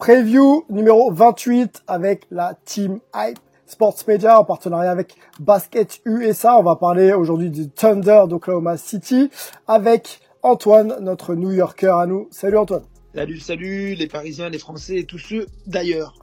Preview 0.00 0.64
numéro 0.70 1.12
28 1.12 1.82
avec 1.86 2.26
la 2.30 2.54
Team 2.64 3.00
Hype 3.14 3.38
Sports 3.66 3.98
Media 4.08 4.40
en 4.40 4.44
partenariat 4.44 4.90
avec 4.90 5.14
Basket 5.38 6.00
USA. 6.06 6.58
On 6.58 6.62
va 6.62 6.76
parler 6.76 7.12
aujourd'hui 7.12 7.50
du 7.50 7.68
Thunder 7.68 8.22
d'Oklahoma 8.26 8.78
City 8.78 9.28
avec 9.68 10.20
Antoine, 10.42 10.96
notre 11.02 11.34
New 11.34 11.52
Yorker 11.52 11.92
à 12.00 12.06
nous. 12.06 12.28
Salut 12.30 12.56
Antoine. 12.56 12.84
Salut, 13.14 13.40
salut 13.40 13.94
les 13.94 14.06
Parisiens, 14.06 14.48
les 14.48 14.58
Français 14.58 15.00
et 15.00 15.04
tous 15.04 15.18
ceux 15.18 15.46
d'ailleurs. 15.66 16.14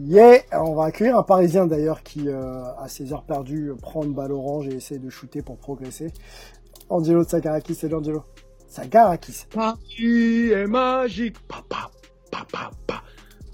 Yeah, 0.00 0.38
on 0.52 0.74
va 0.74 0.86
accueillir 0.86 1.18
un 1.18 1.22
Parisien 1.22 1.66
d'ailleurs 1.66 2.02
qui, 2.02 2.30
euh, 2.30 2.62
à 2.78 2.88
ses 2.88 3.12
heures 3.12 3.24
perdues, 3.24 3.72
prend 3.82 4.04
une 4.04 4.14
balle 4.14 4.32
orange 4.32 4.68
et 4.68 4.76
essaie 4.76 4.98
de 4.98 5.10
shooter 5.10 5.42
pour 5.42 5.58
progresser. 5.58 6.14
Angelo 6.88 7.24
Sagarakis, 7.24 7.74
salut 7.74 7.96
Angelo. 7.96 8.22
Sagarakis. 8.68 9.44
Paris 9.50 10.48
est 10.50 10.66
magique. 10.66 11.36
Pa, 11.46 11.62
pa, 11.68 11.90
pa, 12.30 12.46
pa, 12.50 12.70
pa. 12.86 13.02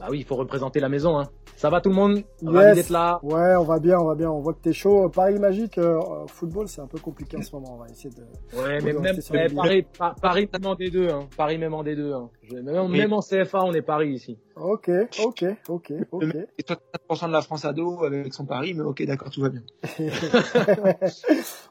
Bah 0.05 0.10
oui, 0.10 0.19
il 0.19 0.24
faut 0.24 0.36
représenter 0.36 0.80
la 0.80 0.91
maison. 0.91 1.19
Hein. 1.19 1.28
Ça 1.56 1.70
va 1.70 1.80
tout 1.80 1.88
le 1.88 1.94
monde? 1.94 2.22
Yes. 2.42 2.74
d'être 2.77 2.91
là. 2.91 3.20
Ouais, 3.22 3.56
on 3.56 3.64
va 3.64 3.78
bien, 3.78 3.97
on 3.98 4.05
va 4.05 4.14
bien. 4.14 4.30
On 4.30 4.41
voit 4.41 4.52
que 4.52 4.61
t'es 4.61 4.74
chaud. 4.74 5.08
Paris 5.08 5.38
Magique, 5.38 5.78
euh, 5.78 5.96
euh, 5.98 6.27
football, 6.27 6.69
c'est 6.69 6.83
un 6.83 6.86
peu 6.86 6.98
compliqué 6.98 7.38
en 7.38 7.42
ce 7.42 7.55
moment. 7.56 7.77
On 7.77 7.78
va 7.78 7.86
essayer 7.88 8.11
de. 8.11 8.22
Ouais, 8.61 8.80
mais 8.83 8.92
même 8.92 9.16
Paris, 9.55 9.86
Pa- 9.96 10.14
Paris 10.20 10.46
même 10.52 10.66
en 10.66 10.74
D2. 10.74 11.11
Hein. 11.11 11.20
Paris 11.38 11.56
même 11.56 11.72
en 11.72 11.83
D2. 11.83 12.12
Hein. 12.12 12.28
Même, 12.52 12.91
Oui. 12.91 12.98
même 12.98 13.14
en 13.14 13.20
CFA, 13.22 13.62
on 13.64 13.72
est 13.72 13.80
Paris 13.80 14.11
ici. 14.11 14.36
Ok, 14.56 14.91
ok, 15.24 15.44
ok, 15.70 15.92
ok. 16.12 16.24
Et 16.58 16.62
60% 16.62 17.28
de 17.28 17.33
la 17.33 17.41
France 17.41 17.64
ado 17.64 18.05
avec 18.05 18.34
son 18.34 18.44
pari, 18.44 18.74
mais 18.74 18.83
ok, 18.83 19.02
d'accord, 19.06 19.30
tout 19.30 19.41
va 19.41 19.48
bien. 19.48 19.62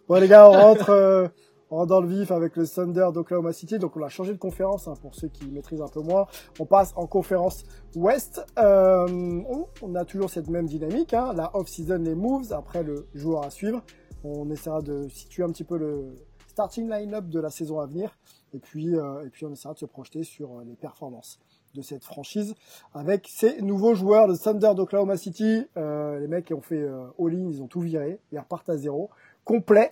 bon 0.07 0.15
les 0.19 0.27
gars, 0.27 0.49
on 0.49 0.53
rentre, 0.53 0.89
euh, 0.89 1.27
rentre 1.73 1.87
dans 1.87 2.01
le 2.01 2.07
vif 2.07 2.31
avec 2.31 2.55
le 2.55 2.67
Thunder 2.67 3.09
d'Oklahoma 3.13 3.53
City. 3.53 3.79
Donc 3.79 3.95
on 3.97 4.03
a 4.03 4.09
changé 4.09 4.33
de 4.33 4.37
conférence 4.37 4.87
hein, 4.87 4.93
pour 5.01 5.15
ceux 5.15 5.27
qui 5.27 5.45
maîtrisent 5.51 5.81
un 5.81 5.87
peu 5.87 6.01
moins. 6.01 6.27
On 6.59 6.65
passe 6.65 6.93
en 6.95 7.07
conférence 7.07 7.63
Ouest. 7.95 8.45
Euh, 8.57 9.07
on, 9.09 9.67
on 9.81 9.95
a 9.95 10.05
toujours 10.05 10.29
cette 10.29 10.49
même 10.49 10.65
dynamique. 10.65 11.13
Hein, 11.13 11.33
la 11.33 11.55
off-season, 11.55 11.99
les 11.99 12.15
moves, 12.15 12.51
après 12.53 12.83
le 12.83 13.07
joueur 13.13 13.45
à 13.45 13.49
suivre. 13.49 13.81
On 14.23 14.49
essaiera 14.49 14.81
de 14.81 15.07
situer 15.09 15.43
un 15.43 15.49
petit 15.49 15.63
peu 15.63 15.77
le 15.77 16.15
starting 16.47 16.89
line-up 16.89 17.27
de 17.27 17.39
la 17.39 17.49
saison 17.49 17.79
à 17.79 17.85
venir. 17.85 18.17
Et 18.53 18.59
puis, 18.59 18.95
euh, 18.95 19.25
et 19.25 19.29
puis 19.29 19.45
on 19.45 19.51
essaiera 19.51 19.73
de 19.73 19.79
se 19.79 19.85
projeter 19.85 20.23
sur 20.23 20.51
euh, 20.51 20.63
les 20.65 20.75
performances 20.75 21.39
de 21.73 21.81
cette 21.81 22.03
franchise 22.03 22.53
avec 22.93 23.27
ces 23.27 23.59
nouveaux 23.63 23.95
joueurs, 23.95 24.27
le 24.27 24.37
Thunder 24.37 24.73
d'Oklahoma 24.75 25.17
City. 25.17 25.65
Les 25.75 26.27
mecs 26.27 26.53
ont 26.55 26.61
fait 26.61 26.87
all-in, 27.17 27.49
ils 27.49 27.63
ont 27.63 27.67
tout 27.67 27.81
viré. 27.81 28.19
Ils 28.31 28.37
repartent 28.37 28.69
à 28.69 28.77
zéro. 28.77 29.09
Complet. 29.43 29.89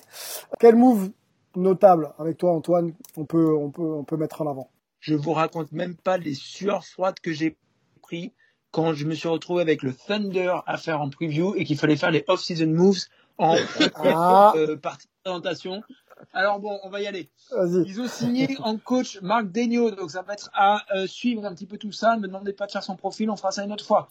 Quel 0.59 0.75
move 0.75 1.09
notable 1.55 2.13
avec 2.17 2.37
toi, 2.37 2.51
Antoine, 2.53 2.93
on 3.17 3.25
peut, 3.25 3.55
on 3.55 3.71
peut, 3.71 3.81
on 3.81 4.03
peut 4.03 4.17
mettre 4.17 4.41
en 4.41 4.49
avant 4.49 4.69
Je 4.99 5.15
vous 5.15 5.33
raconte 5.33 5.71
même 5.71 5.95
pas 5.95 6.17
les 6.17 6.33
sueurs 6.33 6.85
froides 6.85 7.19
que 7.19 7.33
j'ai 7.33 7.57
pris 8.01 8.33
quand 8.71 8.93
je 8.93 9.05
me 9.05 9.13
suis 9.13 9.27
retrouvé 9.27 9.61
avec 9.61 9.83
le 9.83 9.93
Thunder 9.93 10.55
à 10.65 10.77
faire 10.77 11.01
en 11.01 11.09
preview 11.09 11.55
et 11.55 11.65
qu'il 11.65 11.77
fallait 11.77 11.97
faire 11.97 12.11
les 12.11 12.23
off-season 12.27 12.67
moves 12.67 13.05
en 13.37 13.55
Ah. 14.05 14.53
euh, 14.55 14.77
partie 14.77 15.07
de 15.07 15.11
présentation. 15.23 15.81
Alors 16.33 16.59
bon, 16.59 16.79
on 16.83 16.89
va 16.89 17.01
y 17.01 17.07
aller. 17.07 17.29
Vas-y. 17.51 17.83
Ils 17.87 17.99
ont 17.99 18.07
signé 18.07 18.55
en 18.59 18.77
coach 18.77 19.19
Marc 19.21 19.51
Degno, 19.51 19.91
donc 19.91 20.11
ça 20.11 20.21
va 20.21 20.33
être 20.33 20.49
à 20.53 20.83
euh, 20.95 21.07
suivre 21.07 21.45
un 21.45 21.53
petit 21.53 21.65
peu 21.65 21.77
tout 21.77 21.91
ça. 21.91 22.15
Ne 22.15 22.21
me 22.21 22.27
demandez 22.27 22.53
pas 22.53 22.67
de 22.67 22.71
faire 22.71 22.83
son 22.83 22.95
profil, 22.95 23.29
on 23.29 23.35
fera 23.35 23.51
ça 23.51 23.63
une 23.63 23.73
autre 23.73 23.85
fois. 23.85 24.07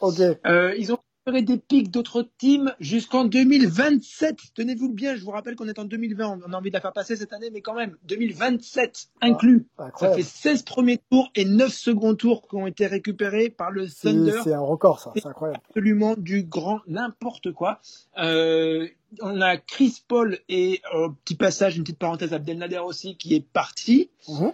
Euh, 0.46 0.74
ils 0.76 0.92
ont 0.92 0.98
récupéré 1.26 1.42
des 1.42 1.58
pics 1.58 1.90
d'autres 1.90 2.26
teams 2.38 2.74
jusqu'en 2.80 3.24
2027. 3.24 4.36
Tenez-vous 4.54 4.92
bien, 4.92 5.16
je 5.16 5.22
vous 5.22 5.30
rappelle 5.30 5.54
qu'on 5.54 5.68
est 5.68 5.78
en 5.78 5.84
2020. 5.84 6.40
On 6.46 6.52
a 6.52 6.56
envie 6.56 6.70
de 6.70 6.74
la 6.74 6.80
faire 6.80 6.92
passer 6.92 7.16
cette 7.16 7.32
année, 7.32 7.50
mais 7.52 7.60
quand 7.60 7.74
même, 7.74 7.96
2027 8.04 9.08
inclus. 9.20 9.66
Ça 9.98 10.14
fait 10.14 10.22
16 10.22 10.62
premiers 10.62 10.98
tours 11.10 11.30
et 11.34 11.44
9 11.44 11.72
seconds 11.72 12.14
tours 12.14 12.48
qui 12.48 12.56
ont 12.56 12.66
été 12.66 12.86
récupérés 12.86 13.50
par 13.50 13.70
le 13.70 13.88
Thunder. 13.88 14.40
c'est 14.44 14.54
un 14.54 14.60
record, 14.60 15.00
ça. 15.00 15.12
C'est 15.14 15.26
incroyable. 15.26 15.60
Absolument 15.68 16.14
du 16.16 16.42
grand 16.42 16.80
n'importe 16.86 17.52
quoi. 17.52 17.80
Euh, 18.18 18.88
on 19.20 19.40
a 19.40 19.56
Chris 19.56 20.02
Paul 20.06 20.38
et 20.48 20.80
euh, 20.94 21.08
petit 21.24 21.34
passage, 21.34 21.76
une 21.76 21.82
petite 21.82 21.98
parenthèse, 21.98 22.32
Abdelnader 22.32 22.78
aussi 22.78 23.16
qui 23.16 23.34
est 23.34 23.44
parti. 23.46 24.10
Mhm. 24.28 24.52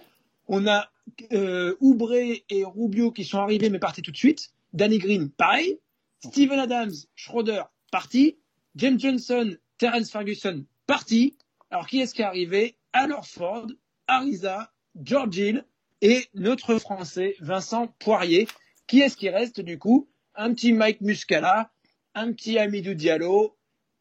On 0.49 0.67
a 0.67 0.89
euh, 1.31 1.75
Oubre 1.79 2.13
et 2.13 2.43
Rubio 2.49 3.11
qui 3.11 3.23
sont 3.23 3.39
arrivés 3.39 3.69
mais 3.69 3.79
partis 3.79 4.01
tout 4.01 4.11
de 4.11 4.17
suite. 4.17 4.51
Danny 4.73 4.97
Green, 4.97 5.29
pareil. 5.29 5.79
Steven 6.19 6.59
Adams, 6.59 6.93
Schroeder, 7.15 7.63
parti. 7.91 8.37
James 8.75 8.99
Johnson, 8.99 9.55
Terence 9.77 10.11
Ferguson, 10.11 10.65
parti. 10.85 11.37
Alors 11.71 11.87
qui 11.87 11.99
est-ce 11.99 12.13
qui 12.13 12.21
est 12.21 12.25
arrivé? 12.25 12.77
Alors 12.93 13.27
Ford, 13.27 13.67
Ariza, 14.07 14.71
George 15.01 15.35
Hill 15.35 15.65
et 16.01 16.25
notre 16.33 16.77
Français 16.77 17.35
Vincent 17.39 17.87
Poirier. 17.99 18.47
Qui 18.87 19.01
est-ce 19.01 19.17
qui 19.17 19.29
reste 19.29 19.61
du 19.61 19.77
coup? 19.77 20.07
Un 20.35 20.53
petit 20.53 20.73
Mike 20.73 21.01
Muscala, 21.01 21.71
un 22.15 22.31
petit 22.31 22.57
Amidou 22.57 22.93
Diallo. 22.93 23.55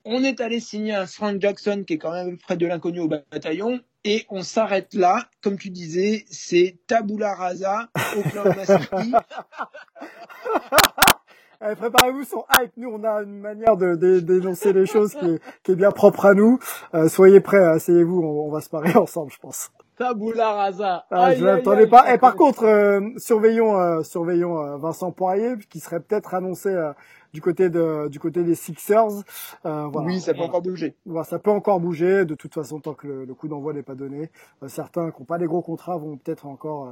On 0.04 0.22
est 0.22 0.40
allé 0.40 0.60
signer 0.60 0.94
un 0.94 1.06
Frank 1.06 1.40
Jackson 1.40 1.84
qui 1.86 1.94
est 1.94 1.98
quand 1.98 2.12
même 2.12 2.38
près 2.38 2.56
de 2.56 2.66
l'inconnu 2.66 3.00
au 3.00 3.08
bataillon. 3.08 3.80
Et 4.04 4.24
on 4.28 4.42
s'arrête 4.42 4.94
là. 4.94 5.28
Comme 5.42 5.58
tu 5.58 5.70
disais, 5.70 6.24
c'est 6.30 6.78
Tabula 6.86 7.34
Rasa, 7.34 7.90
Oklahoma 8.16 8.64
City. 8.64 9.12
Allez, 11.60 11.76
préparez-vous 11.76 12.24
son 12.24 12.44
hype. 12.60 12.72
Nous, 12.76 12.88
on 12.90 13.02
a 13.04 13.22
une 13.22 13.40
manière 13.40 13.76
de 13.76 13.94
de- 13.94 14.20
d'énoncer 14.20 14.72
les 14.72 14.86
choses 14.86 15.14
qui 15.14 15.26
est, 15.26 15.40
qui 15.62 15.72
est 15.72 15.76
bien 15.76 15.90
propre 15.90 16.26
à 16.26 16.34
nous. 16.34 16.58
Euh, 16.94 17.08
soyez 17.08 17.40
prêts, 17.40 17.64
asseyez-vous, 17.64 18.20
on, 18.20 18.46
on 18.46 18.50
va 18.50 18.60
se 18.60 18.68
parler 18.70 18.94
ensemble, 18.96 19.30
je 19.32 19.38
pense. 19.38 19.70
Tabula 19.96 20.52
rasa. 20.52 21.06
Ah, 21.10 21.26
Aïe, 21.26 21.38
je 21.38 21.46
aïe, 21.46 21.86
pas. 21.88 22.12
Et 22.14 22.18
par 22.18 22.36
contre, 22.36 22.64
euh, 22.64 23.00
surveillons, 23.16 23.78
euh, 23.80 24.02
surveillons 24.02 24.60
euh, 24.60 24.76
Vincent 24.76 25.10
Poirier, 25.10 25.54
qui 25.70 25.80
serait 25.80 26.00
peut-être 26.00 26.34
annoncé 26.34 26.68
euh, 26.68 26.92
du 27.32 27.40
côté 27.40 27.70
de, 27.70 28.06
du 28.08 28.20
côté 28.20 28.42
des 28.44 28.54
Sixers. 28.54 29.22
Euh, 29.64 29.86
voilà. 29.90 30.06
Oui, 30.06 30.20
ça 30.20 30.34
peut 30.34 30.42
encore 30.42 30.60
bouger. 30.60 30.96
Voilà, 31.06 31.24
ça 31.24 31.38
peut 31.38 31.50
encore 31.50 31.80
bouger. 31.80 32.26
De 32.26 32.34
toute 32.34 32.52
façon, 32.52 32.78
tant 32.78 32.92
que 32.92 33.06
le, 33.06 33.24
le 33.24 33.34
coup 33.34 33.48
d'envoi 33.48 33.72
n'est 33.72 33.82
pas 33.82 33.94
donné, 33.94 34.30
euh, 34.62 34.68
certains 34.68 35.10
qui 35.10 35.22
n'ont 35.22 35.26
pas 35.26 35.38
des 35.38 35.46
gros 35.46 35.62
contrats 35.62 35.96
vont 35.96 36.18
peut-être 36.18 36.44
encore 36.44 36.88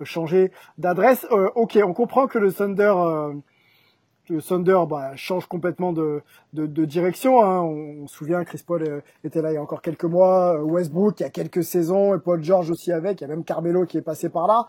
euh, 0.00 0.04
changer 0.06 0.50
d'adresse. 0.78 1.26
Euh, 1.32 1.50
ok, 1.56 1.78
on 1.84 1.92
comprend 1.92 2.26
que 2.26 2.38
le 2.38 2.50
Thunder, 2.54 2.94
euh, 2.96 3.34
le 4.28 4.42
Thunder 4.42 4.80
bah, 4.88 5.14
change 5.16 5.46
complètement 5.46 5.92
de, 5.92 6.22
de, 6.52 6.66
de 6.66 6.84
direction. 6.84 7.42
Hein. 7.42 7.60
On, 7.60 8.02
on 8.02 8.06
se 8.06 8.16
souvient, 8.16 8.44
Chris 8.44 8.62
Paul 8.66 8.82
euh, 8.82 9.00
était 9.24 9.42
là 9.42 9.52
il 9.52 9.54
y 9.54 9.58
a 9.58 9.62
encore 9.62 9.82
quelques 9.82 10.04
mois, 10.04 10.56
euh, 10.56 10.62
Westbrook 10.62 11.20
il 11.20 11.22
y 11.22 11.26
a 11.26 11.30
quelques 11.30 11.64
saisons, 11.64 12.14
et 12.14 12.18
Paul 12.18 12.42
George 12.42 12.70
aussi 12.70 12.92
avec. 12.92 13.20
Il 13.20 13.24
y 13.24 13.24
a 13.24 13.28
même 13.28 13.44
Carmelo 13.44 13.86
qui 13.86 13.98
est 13.98 14.02
passé 14.02 14.28
par 14.28 14.46
là. 14.46 14.66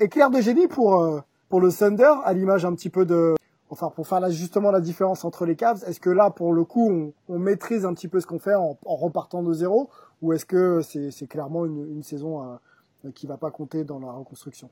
Éclair 0.00 0.30
de 0.30 0.40
génie 0.40 0.68
pour 0.68 1.02
euh, 1.02 1.20
pour 1.48 1.60
le 1.60 1.70
Thunder, 1.70 2.12
à 2.24 2.32
l'image 2.32 2.64
un 2.64 2.74
petit 2.74 2.90
peu 2.90 3.04
de 3.04 3.34
enfin 3.70 3.90
pour 3.94 4.06
faire 4.06 4.20
là, 4.20 4.30
justement 4.30 4.70
la 4.70 4.80
différence 4.80 5.24
entre 5.24 5.46
les 5.46 5.56
Cavs, 5.56 5.82
est-ce 5.86 6.00
que 6.00 6.10
là 6.10 6.30
pour 6.30 6.52
le 6.52 6.64
coup 6.64 6.88
on, 6.90 7.12
on 7.34 7.38
maîtrise 7.38 7.84
un 7.84 7.94
petit 7.94 8.08
peu 8.08 8.20
ce 8.20 8.26
qu'on 8.26 8.38
fait 8.38 8.54
en, 8.54 8.76
en 8.84 8.96
repartant 8.96 9.42
de 9.42 9.52
zéro 9.52 9.88
ou 10.22 10.32
est-ce 10.32 10.46
que 10.46 10.80
c'est 10.80 11.10
c'est 11.10 11.26
clairement 11.26 11.66
une, 11.66 11.86
une 11.90 12.02
saison 12.02 12.42
euh, 12.42 13.10
qui 13.14 13.26
va 13.26 13.36
pas 13.36 13.50
compter 13.50 13.84
dans 13.84 13.98
la 13.98 14.12
reconstruction? 14.12 14.70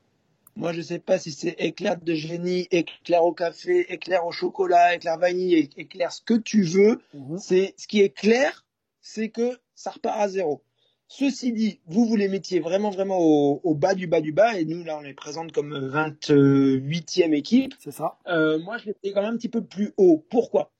Moi, 0.56 0.72
je 0.72 0.82
sais 0.82 0.98
pas 0.98 1.18
si 1.18 1.32
c'est 1.32 1.56
éclair 1.58 1.98
de 2.00 2.14
génie, 2.14 2.68
éclair 2.70 3.24
au 3.24 3.32
café, 3.32 3.92
éclair 3.92 4.26
au 4.26 4.32
chocolat, 4.32 4.94
éclair 4.94 5.18
vanille, 5.18 5.70
éclair 5.76 6.12
ce 6.12 6.20
que 6.20 6.34
tu 6.34 6.62
veux. 6.62 7.00
Mhm. 7.14 7.38
C'est 7.38 7.74
ce 7.78 7.86
qui 7.86 8.00
est 8.00 8.10
clair, 8.14 8.66
c'est 9.00 9.30
que 9.30 9.58
ça 9.74 9.90
repart 9.90 10.20
à 10.20 10.28
zéro. 10.28 10.62
Ceci 11.08 11.52
dit, 11.52 11.80
vous 11.86 12.06
vous 12.06 12.16
les 12.16 12.28
mettiez 12.28 12.60
vraiment 12.60 12.90
vraiment 12.90 13.18
au, 13.18 13.60
au 13.64 13.74
bas 13.74 13.94
du 13.94 14.06
bas 14.06 14.20
du 14.22 14.32
bas 14.32 14.58
et 14.58 14.64
nous 14.64 14.82
là 14.82 14.96
on 14.96 15.02
les 15.02 15.12
présente 15.12 15.52
comme 15.52 15.74
28e 15.74 17.34
équipe. 17.34 17.74
C'est 17.78 17.90
ça. 17.92 18.18
Euh, 18.28 18.58
moi 18.60 18.78
je 18.78 18.86
les 18.86 18.94
mets 19.04 19.12
quand 19.12 19.22
même 19.22 19.34
un 19.34 19.36
petit 19.36 19.48
peu 19.50 19.62
plus 19.62 19.92
haut. 19.98 20.24
Pourquoi? 20.30 20.72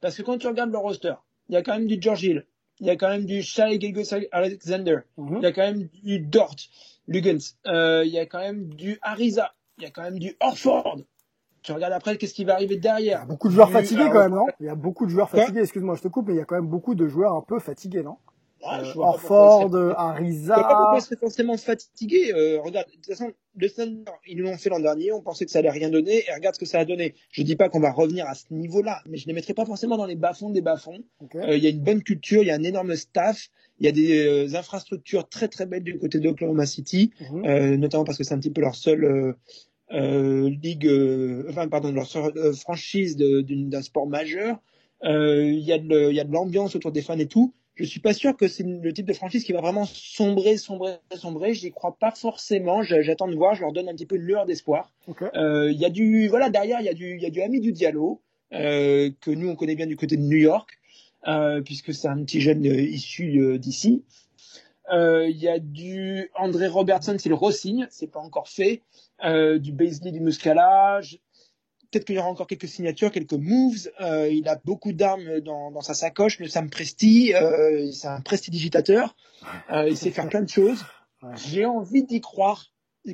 Parce 0.00 0.16
que 0.16 0.22
quand 0.22 0.36
tu 0.38 0.46
regardes 0.46 0.72
le 0.72 0.78
roster, 0.78 1.14
il 1.48 1.54
y 1.54 1.56
a 1.56 1.62
quand 1.62 1.74
même 1.74 1.86
du 1.86 1.96
George 2.00 2.22
Hill, 2.22 2.46
il 2.80 2.86
y 2.86 2.90
a 2.90 2.96
quand 2.96 3.08
même 3.08 3.24
du 3.24 3.42
Shai 3.42 3.78
Alexander, 4.32 4.98
Mhm. 5.16 5.36
il 5.38 5.42
y 5.42 5.46
a 5.46 5.52
quand 5.52 5.62
même 5.62 5.88
du 6.04 6.18
Dort, 6.20 6.54
Lugens, 7.08 7.56
euh, 7.66 8.04
il 8.04 8.12
y 8.12 8.18
a 8.18 8.26
quand 8.26 8.38
même 8.38 8.68
du 8.74 8.98
Ariza, 9.02 9.54
il 9.78 9.84
y 9.84 9.86
a 9.86 9.90
quand 9.90 10.02
même 10.02 10.18
du 10.18 10.36
Orford. 10.40 10.98
Tu 11.62 11.72
regardes 11.72 11.92
après 11.94 12.16
qu'est-ce 12.18 12.34
qui 12.34 12.44
va 12.44 12.54
arriver 12.54 12.74
Il 12.74 12.78
y 12.78 12.80
derrière. 12.80 13.22
a 13.22 13.26
beaucoup 13.26 13.48
de 13.48 13.54
joueurs 13.54 13.66
Du- 13.68 13.72
fatigués 13.72 14.02
alors, 14.02 14.12
quand 14.12 14.20
même, 14.20 14.34
non? 14.34 14.46
Il 14.60 14.66
y 14.66 14.68
a 14.68 14.74
beaucoup 14.74 15.06
de 15.06 15.10
joueurs 15.10 15.28
fatigués. 15.28 15.60
Excuse-moi, 15.60 15.96
je 15.96 16.02
te 16.02 16.08
coupe, 16.08 16.28
mais 16.28 16.34
il 16.34 16.36
y 16.36 16.40
a 16.40 16.44
quand 16.44 16.54
même 16.54 16.68
beaucoup 16.68 16.94
de 16.94 17.08
joueurs 17.08 17.34
un 17.34 17.42
peu 17.42 17.58
fatigués, 17.58 18.02
non? 18.02 18.16
Ouais, 18.70 18.84
Euh, 18.88 18.92
Orford, 19.02 19.74
euh, 19.74 19.92
Je 20.54 20.60
vois 20.60 20.68
pas 20.68 20.76
pourquoi 20.76 20.98
ils 20.98 21.02
seraient 21.02 21.16
forcément 21.16 21.56
fatigués. 21.56 22.32
Euh, 22.34 22.60
regarde, 22.60 22.86
de 22.88 22.92
toute 22.92 23.06
façon, 23.06 23.30
le 23.56 23.70
Thunder, 23.70 24.10
ils 24.26 24.36
nous 24.36 24.44
l'ont 24.44 24.56
fait 24.56 24.68
l'an 24.70 24.80
dernier, 24.80 25.12
on 25.12 25.20
pensait 25.22 25.44
que 25.44 25.50
ça 25.50 25.58
allait 25.60 25.70
rien 25.70 25.90
donner, 25.90 26.24
et 26.28 26.34
regarde 26.34 26.54
ce 26.54 26.60
que 26.60 26.66
ça 26.66 26.78
a 26.80 26.84
donné. 26.84 27.14
Je 27.32 27.42
dis 27.42 27.56
pas 27.56 27.68
qu'on 27.68 27.80
va 27.80 27.92
revenir 27.92 28.26
à 28.26 28.34
ce 28.34 28.44
niveau-là, 28.50 29.02
mais 29.08 29.16
je 29.16 29.24
ne 29.24 29.28
les 29.28 29.34
mettrai 29.34 29.54
pas 29.54 29.64
forcément 29.66 29.96
dans 29.96 30.06
les 30.06 30.16
bas-fonds 30.16 30.50
des 30.50 30.60
bas-fonds. 30.62 31.02
Euh, 31.36 31.56
Il 31.56 31.62
y 31.62 31.66
a 31.66 31.70
une 31.70 31.80
bonne 31.82 32.02
culture, 32.02 32.42
il 32.42 32.46
y 32.46 32.50
a 32.50 32.54
un 32.54 32.62
énorme 32.62 32.94
staff, 32.96 33.48
il 33.80 33.86
y 33.86 33.88
a 33.88 33.92
des 33.92 34.26
euh, 34.26 34.56
infrastructures 34.56 35.28
très 35.28 35.48
très 35.48 35.66
belles 35.66 35.84
du 35.84 35.98
côté 35.98 36.18
d'Oklahoma 36.20 36.66
City, 36.66 37.10
Mhm. 37.32 37.74
notamment 37.76 38.04
parce 38.04 38.18
que 38.18 38.24
c'est 38.24 38.34
un 38.34 38.38
petit 38.38 38.50
peu 38.50 38.60
leur 38.60 38.74
seule 38.74 39.34
euh, 39.90 40.50
ligue, 40.62 40.86
enfin 41.48 41.66
pardon, 41.68 41.90
leur 41.92 42.06
seule 42.06 42.32
euh, 42.36 42.52
franchise 42.52 43.16
d'un 43.16 43.82
sport 43.82 44.06
majeur. 44.06 44.58
Il 45.02 45.60
y 45.60 45.72
a 45.72 45.78
de 45.78 45.88
le- 45.88 46.10
il 46.10 46.16
y 46.16 46.20
a 46.20 46.24
de 46.24 46.32
l'ambiance 46.32 46.74
autour 46.76 46.90
des 46.92 47.02
fans 47.02 47.18
et 47.18 47.26
tout. 47.26 47.54
Je 47.78 47.84
suis 47.84 48.00
pas 48.00 48.12
sûr 48.12 48.36
que 48.36 48.48
c'est 48.48 48.64
le 48.64 48.92
type 48.92 49.06
de 49.06 49.12
franchise 49.12 49.44
qui 49.44 49.52
va 49.52 49.60
vraiment 49.60 49.84
sombrer, 49.84 50.56
sombrer, 50.56 50.98
sombrer. 51.14 51.54
J'y 51.54 51.70
crois 51.70 51.96
pas 51.98 52.10
forcément. 52.10 52.82
J'attends 52.82 53.28
de 53.28 53.36
voir. 53.36 53.54
Je 53.54 53.60
leur 53.60 53.72
donne 53.72 53.88
un 53.88 53.94
petit 53.94 54.06
peu 54.06 54.16
une 54.16 54.22
lueur 54.22 54.46
d'espoir. 54.46 54.92
Ok. 55.06 55.22
Euh, 55.34 55.70
Il 55.70 55.78
y 55.78 55.84
a 55.84 55.90
du, 55.90 56.26
voilà, 56.26 56.50
derrière, 56.50 56.80
il 56.80 56.86
y 56.86 56.88
a 56.88 56.94
du, 56.94 57.16
il 57.16 57.22
y 57.22 57.26
a 57.26 57.30
du 57.30 57.40
ami 57.40 57.60
du 57.60 57.70
Diallo 57.72 58.20
euh, 58.52 59.10
que 59.20 59.30
nous 59.30 59.48
on 59.48 59.54
connaît 59.56 59.76
bien 59.76 59.86
du 59.86 59.96
côté 59.96 60.16
de 60.16 60.22
New 60.22 60.38
York, 60.38 60.70
euh, 61.28 61.60
puisque 61.62 61.94
c'est 61.94 62.08
un 62.08 62.22
petit 62.24 62.40
jeune 62.40 62.66
euh, 62.66 62.80
issu 62.80 63.38
euh, 63.40 63.58
d'ici. 63.58 64.02
Euh, 64.92 65.28
Il 65.28 65.36
y 65.36 65.48
a 65.48 65.58
du 65.58 66.30
André 66.34 66.66
Robertson, 66.66 67.16
c'est 67.18 67.28
le 67.28 67.34
Rossigne, 67.34 67.86
c'est 67.90 68.10
pas 68.10 68.20
encore 68.20 68.48
fait. 68.48 68.82
Euh, 69.24 69.58
du 69.58 69.72
Baisley, 69.72 70.12
du 70.12 70.20
Muscala. 70.20 71.00
Peut-être 71.90 72.04
qu'il 72.04 72.16
y 72.16 72.18
aura 72.18 72.28
encore 72.28 72.46
quelques 72.46 72.68
signatures, 72.68 73.10
quelques 73.10 73.32
moves. 73.32 73.90
Euh, 74.00 74.28
il 74.28 74.46
a 74.48 74.60
beaucoup 74.64 74.92
d'armes 74.92 75.40
dans, 75.40 75.70
dans 75.70 75.80
sa 75.80 75.94
sacoche. 75.94 76.38
Le 76.38 76.46
Sam 76.48 76.68
Presti, 76.68 77.34
euh, 77.34 77.90
c'est 77.92 78.08
un 78.08 78.20
prestidigitateur. 78.20 79.16
Euh, 79.72 79.88
il 79.88 79.96
sait 79.96 80.10
faire 80.10 80.28
plein 80.28 80.42
de 80.42 80.48
choses. 80.48 80.84
J'ai 81.36 81.64
envie 81.64 82.04
d'y 82.04 82.20
croire 82.20 82.66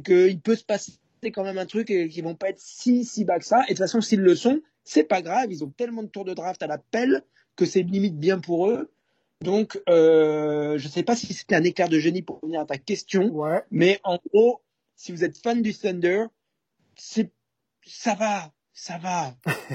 qu'il 0.05 0.41
peut 0.41 0.57
se 0.57 0.65
passer 0.65 0.93
quand 1.33 1.45
même 1.45 1.57
un 1.59 1.67
truc 1.67 1.89
et 1.91 2.09
qu'ils 2.09 2.25
vont 2.25 2.35
pas 2.35 2.51
être 2.51 2.61
si 2.61 3.05
si 3.05 3.25
bas 3.25 3.39
que 3.39 3.47
ça. 3.47 3.61
Et 3.61 3.63
de 3.63 3.69
toute 3.69 3.79
façon, 3.79 4.01
s'ils 4.01 4.21
le 4.21 4.35
sont, 4.35 4.61
c'est 4.83 5.05
pas 5.05 5.23
grave. 5.23 5.47
Ils 5.51 5.65
ont 5.65 5.71
tellement 5.71 6.03
de 6.03 6.09
tours 6.09 6.25
de 6.25 6.35
draft 6.35 6.63
à 6.63 6.67
la 6.67 6.79
pelle 6.79 7.23
que 7.57 7.65
c'est 7.65 7.83
limite 7.83 8.19
bien 8.19 8.41
pour 8.41 8.69
eux. 8.69 8.91
Donc, 9.41 9.81
euh, 9.89 10.77
je 10.79 10.89
sais 10.89 11.03
pas 11.03 11.17
si 11.17 11.33
c'était 11.33 11.55
un 11.55 11.65
éclair 11.65 11.89
de 11.89 11.99
génie 11.99 12.23
pour 12.23 12.41
revenir 12.41 12.61
à 12.61 12.67
ta 12.67 12.77
question, 12.79 13.31
Ouais. 13.31 13.63
mais 13.71 14.01
en 14.03 14.19
gros, 14.33 14.63
si 14.97 15.13
vous 15.13 15.23
êtes 15.25 15.39
fan 15.39 15.63
du 15.63 15.75
Thunder, 15.75 16.25
c'est 16.97 17.31
ça 17.87 18.15
va, 18.15 18.53
ça 18.77 18.99
va. 18.99 19.33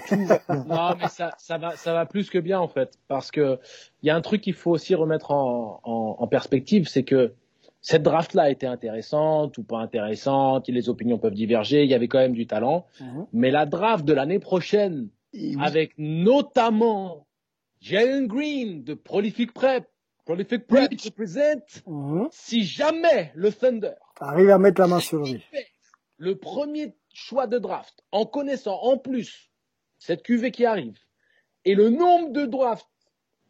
Tout 0.09 0.25
va 0.25 0.39
bien. 0.49 0.65
Non, 0.67 0.95
mais 0.99 1.07
ça, 1.07 1.31
ça 1.37 1.57
va, 1.57 1.75
ça 1.77 1.93
va 1.93 2.05
plus 2.05 2.29
que 2.29 2.37
bien 2.37 2.59
en 2.59 2.67
fait, 2.67 2.99
parce 3.07 3.31
que 3.31 3.57
il 4.03 4.07
y 4.07 4.09
a 4.09 4.15
un 4.15 4.21
truc 4.21 4.41
qu'il 4.41 4.53
faut 4.53 4.71
aussi 4.71 4.93
remettre 4.93 5.31
en, 5.31 5.79
en, 5.83 6.17
en 6.19 6.27
perspective, 6.27 6.87
c'est 6.87 7.03
que 7.03 7.33
cette 7.81 8.03
draft-là 8.03 8.49
était 8.49 8.67
intéressante 8.67 9.57
ou 9.57 9.63
pas 9.63 9.77
intéressante, 9.79 10.67
les 10.67 10.89
opinions 10.89 11.17
peuvent 11.17 11.33
diverger, 11.33 11.83
il 11.85 11.89
y 11.89 11.93
avait 11.93 12.09
quand 12.09 12.19
même 12.19 12.33
du 12.33 12.45
talent, 12.45 12.85
Mhm. 12.99 13.25
mais 13.31 13.51
la 13.51 13.65
draft 13.65 14.03
de 14.05 14.11
l'année 14.13 14.39
prochaine, 14.39 15.07
oui. 15.33 15.55
avec 15.61 15.93
notamment 15.97 17.25
Jalen 17.79 18.27
Green 18.27 18.83
de 18.83 18.93
Prolific 18.93 19.53
Prep, 19.53 19.87
Prolific 20.25 20.67
Prep 20.67 20.91
represent, 21.03 21.81
Mhm. 21.87 22.27
si 22.31 22.63
jamais 22.63 23.31
le 23.33 23.51
Thunder 23.51 23.93
Arrive 24.19 24.49
à 24.49 24.57
mettre 24.57 24.81
la 24.81 24.87
main 24.87 24.99
sur 24.99 25.23
lui. 25.23 25.41
le 26.17 26.35
premier 26.35 26.93
choix 27.19 27.47
de 27.47 27.59
draft 27.59 28.03
en 28.11 28.25
connaissant 28.25 28.79
en 28.81 28.97
plus 28.97 29.51
cette 29.99 30.23
QV 30.23 30.51
qui 30.51 30.65
arrive 30.65 30.97
et 31.65 31.75
le 31.75 31.89
nombre 31.89 32.31
de 32.31 32.45
drafts 32.45 32.87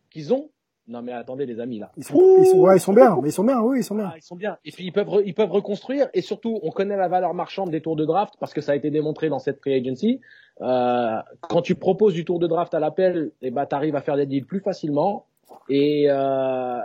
qu'ils 0.10 0.34
ont. 0.34 0.50
Non 0.88 1.04
mais 1.04 1.12
attendez 1.12 1.46
les 1.46 1.60
amis 1.60 1.78
là. 1.78 1.92
Ils 1.98 2.04
sont, 2.04 2.20
ils 2.40 2.46
sont, 2.48 2.58
ouais, 2.58 2.78
ils 2.78 2.80
sont 2.80 2.94
bien, 2.94 3.16
mais 3.22 3.30
ils 3.30 3.32
sont 3.32 3.44
bien, 3.44 3.62
oui, 3.62 3.80
ils 3.80 3.84
sont 3.84 3.94
bien. 3.94 4.10
Ah, 4.12 4.18
ils 4.18 4.24
sont 4.24 4.36
bien. 4.36 4.58
Et 4.66 4.72
puis 4.72 4.86
ils 4.86 4.92
peuvent, 4.92 5.22
ils 5.24 5.36
peuvent 5.36 5.52
reconstruire. 5.52 6.08
Et 6.16 6.22
surtout, 6.22 6.60
on 6.64 6.72
connaît 6.72 6.98
la 6.98 7.08
valeur 7.08 7.36
marchande 7.36 7.70
des 7.70 7.80
tours 7.80 7.96
de 7.96 8.06
draft 8.06 8.34
parce 8.40 8.56
que 8.56 8.62
ça 8.62 8.72
a 8.72 8.76
été 8.76 8.90
démontré 8.90 9.30
dans 9.30 9.38
cette 9.38 9.60
free 9.60 9.76
agency. 9.76 10.20
Euh, 10.62 11.20
quand 11.42 11.62
tu 11.62 11.76
proposes 11.76 12.16
du 12.16 12.26
tour 12.26 12.40
de 12.40 12.48
draft 12.48 12.74
à 12.74 12.80
l'appel, 12.80 13.32
eh 13.42 13.52
ben, 13.52 13.68
tu 13.68 13.76
arrives 13.76 13.96
à 13.96 14.02
faire 14.02 14.16
des 14.16 14.26
deals 14.26 14.48
plus 14.48 14.62
facilement. 14.62 15.28
Et 15.70 16.08
euh, 16.10 16.80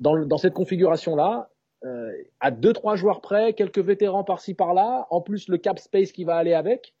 dans, 0.00 0.26
dans 0.26 0.36
cette 0.36 0.52
configuration-là, 0.52 1.48
euh, 1.86 2.12
à 2.40 2.50
deux 2.50 2.72
trois 2.72 2.96
joueurs 2.96 3.20
près, 3.20 3.52
quelques 3.52 3.78
vétérans 3.78 4.24
par-ci 4.24 4.54
par-là, 4.54 5.06
en 5.10 5.20
plus 5.20 5.48
le 5.48 5.56
cap 5.56 5.78
space 5.78 6.12
qui 6.12 6.24
va 6.24 6.36
aller 6.36 6.54
avec. 6.54 6.94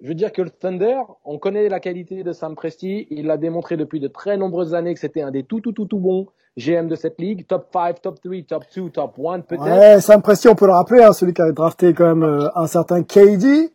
Je 0.00 0.08
veux 0.08 0.14
dire 0.14 0.30
que 0.32 0.42
le 0.42 0.50
Thunder, 0.50 0.98
on 1.24 1.38
connaît 1.38 1.68
la 1.68 1.80
qualité 1.80 2.22
de 2.22 2.32
Sam 2.32 2.54
Presti. 2.54 3.08
Il 3.10 3.26
l'a 3.26 3.36
démontré 3.36 3.76
depuis 3.76 3.98
de 3.98 4.06
très 4.06 4.36
nombreuses 4.36 4.74
années 4.74 4.94
que 4.94 5.00
c'était 5.00 5.22
un 5.22 5.32
des 5.32 5.42
tout 5.42 5.60
tout 5.60 5.72
tout 5.72 5.86
tout 5.86 5.98
bons 5.98 6.26
GM 6.56 6.86
de 6.86 6.94
cette 6.94 7.20
ligue. 7.20 7.46
Top 7.46 7.68
5, 7.72 8.00
top 8.00 8.20
3, 8.22 8.42
top 8.48 8.64
2, 8.74 8.90
top 8.90 9.12
1 9.18 9.40
peut-être. 9.40 9.62
Ouais, 9.64 10.00
Sam 10.00 10.22
Presti, 10.22 10.48
on 10.48 10.54
peut 10.54 10.66
le 10.66 10.72
rappeler, 10.72 11.02
hein, 11.02 11.12
celui 11.12 11.34
qui 11.34 11.42
avait 11.42 11.52
drafté 11.52 11.94
quand 11.94 12.14
même 12.14 12.22
euh, 12.22 12.48
un 12.54 12.66
certain 12.68 13.02
KD. 13.02 13.72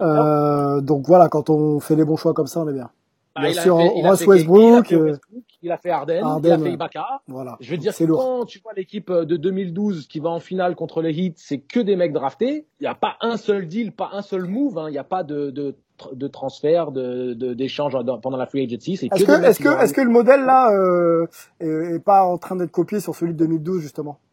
Euh, 0.00 0.80
donc 0.80 1.06
voilà, 1.06 1.28
quand 1.28 1.50
on 1.50 1.80
fait 1.80 1.96
les 1.96 2.04
bons 2.04 2.16
choix 2.16 2.32
comme 2.32 2.46
ça, 2.46 2.60
on 2.60 2.68
est 2.68 2.72
bien. 2.72 2.90
Ah, 3.34 3.42
Bien 3.42 3.50
il 3.50 3.58
a 3.58 3.62
sûr, 3.62 3.76
fait- 3.78 3.92
il 3.96 4.04
a 4.06 4.08
Ross 4.10 4.18
fait 4.18 4.26
Westbrook, 4.26 4.60
il 4.72 4.76
a 4.76 4.82
fait 4.82 4.94
euh, 4.96 5.04
Westbrook, 5.04 5.42
il 5.62 5.70
a 5.72 5.76
fait 5.78 5.90
Harden, 5.90 6.24
Harden, 6.24 6.48
il 6.48 6.52
a 6.52 6.56
fait 6.58 6.62
ouais. 6.64 6.72
Ibaka. 6.72 7.06
Voilà. 7.28 7.56
Je 7.60 7.70
veux 7.70 7.76
dire, 7.76 7.92
c'est 7.94 8.06
lourd. 8.06 8.18
quand 8.20 8.44
tu 8.44 8.58
vois 8.60 8.72
l'équipe 8.76 9.08
euh, 9.10 9.24
de 9.24 9.36
2012 9.36 10.08
qui 10.08 10.18
va 10.18 10.30
en 10.30 10.40
finale 10.40 10.74
contre 10.74 11.00
les 11.00 11.12
Heat, 11.16 11.34
c'est 11.38 11.58
que 11.58 11.78
des 11.80 11.94
mecs 11.94 12.12
draftés. 12.12 12.66
Il 12.80 12.82
n'y 12.84 12.88
a 12.88 12.94
pas 12.96 13.16
un 13.20 13.36
seul 13.36 13.68
deal, 13.68 13.92
pas 13.92 14.10
un 14.12 14.22
seul 14.22 14.46
move. 14.46 14.78
hein. 14.78 14.86
Il 14.88 14.92
n'y 14.92 14.98
a 14.98 15.04
pas 15.04 15.22
de, 15.22 15.50
de, 15.50 15.76
de 16.12 16.26
transfert, 16.28 16.90
de, 16.90 17.34
de- 17.34 17.54
d'échange 17.54 17.96
pendant 18.20 18.36
la 18.36 18.46
free 18.46 18.64
agency. 18.64 18.94
Est-ce 18.94 19.06
que, 19.06 19.18
des 19.18 19.24
que, 19.24 19.46
est-ce 19.46 19.60
que, 19.60 19.82
est-ce 19.84 19.92
que 19.94 20.00
le 20.00 20.10
modèle 20.10 20.44
là 20.44 20.72
euh, 20.72 21.26
est, 21.60 21.66
est 21.94 22.04
pas 22.04 22.24
en 22.24 22.36
train 22.36 22.56
d'être 22.56 22.72
copié 22.72 22.98
sur 22.98 23.14
celui 23.14 23.32
de 23.32 23.38
2012 23.38 23.80
justement? 23.80 24.18
Euh, 24.18 24.29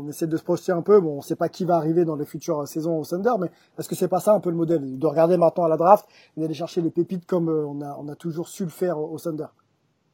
On 0.00 0.08
essaie 0.08 0.26
de 0.26 0.36
se 0.36 0.42
projeter 0.42 0.72
un 0.72 0.82
peu. 0.82 1.00
Bon, 1.00 1.18
on 1.18 1.20
sait 1.20 1.36
pas 1.36 1.48
qui 1.48 1.64
va 1.64 1.76
arriver 1.76 2.04
dans 2.04 2.16
les 2.16 2.24
futures 2.24 2.66
saisons 2.66 2.98
au 2.98 3.04
Thunder, 3.04 3.32
mais 3.38 3.48
est-ce 3.78 3.88
que 3.88 3.94
c'est 3.94 4.08
pas 4.08 4.20
ça 4.20 4.32
un 4.32 4.40
peu 4.40 4.50
le 4.50 4.56
modèle 4.56 4.98
de 4.98 5.06
regarder 5.06 5.36
maintenant 5.36 5.64
à 5.64 5.68
la 5.68 5.76
draft 5.76 6.06
et 6.36 6.40
d'aller 6.40 6.54
chercher 6.54 6.80
les 6.80 6.90
pépites 6.90 7.26
comme 7.26 7.48
euh, 7.48 7.66
on 7.66 8.08
a, 8.08 8.14
toujours 8.14 8.48
su 8.48 8.64
le 8.64 8.70
faire 8.70 8.98
au 8.98 9.10
au 9.14 9.18
Thunder 9.18 9.46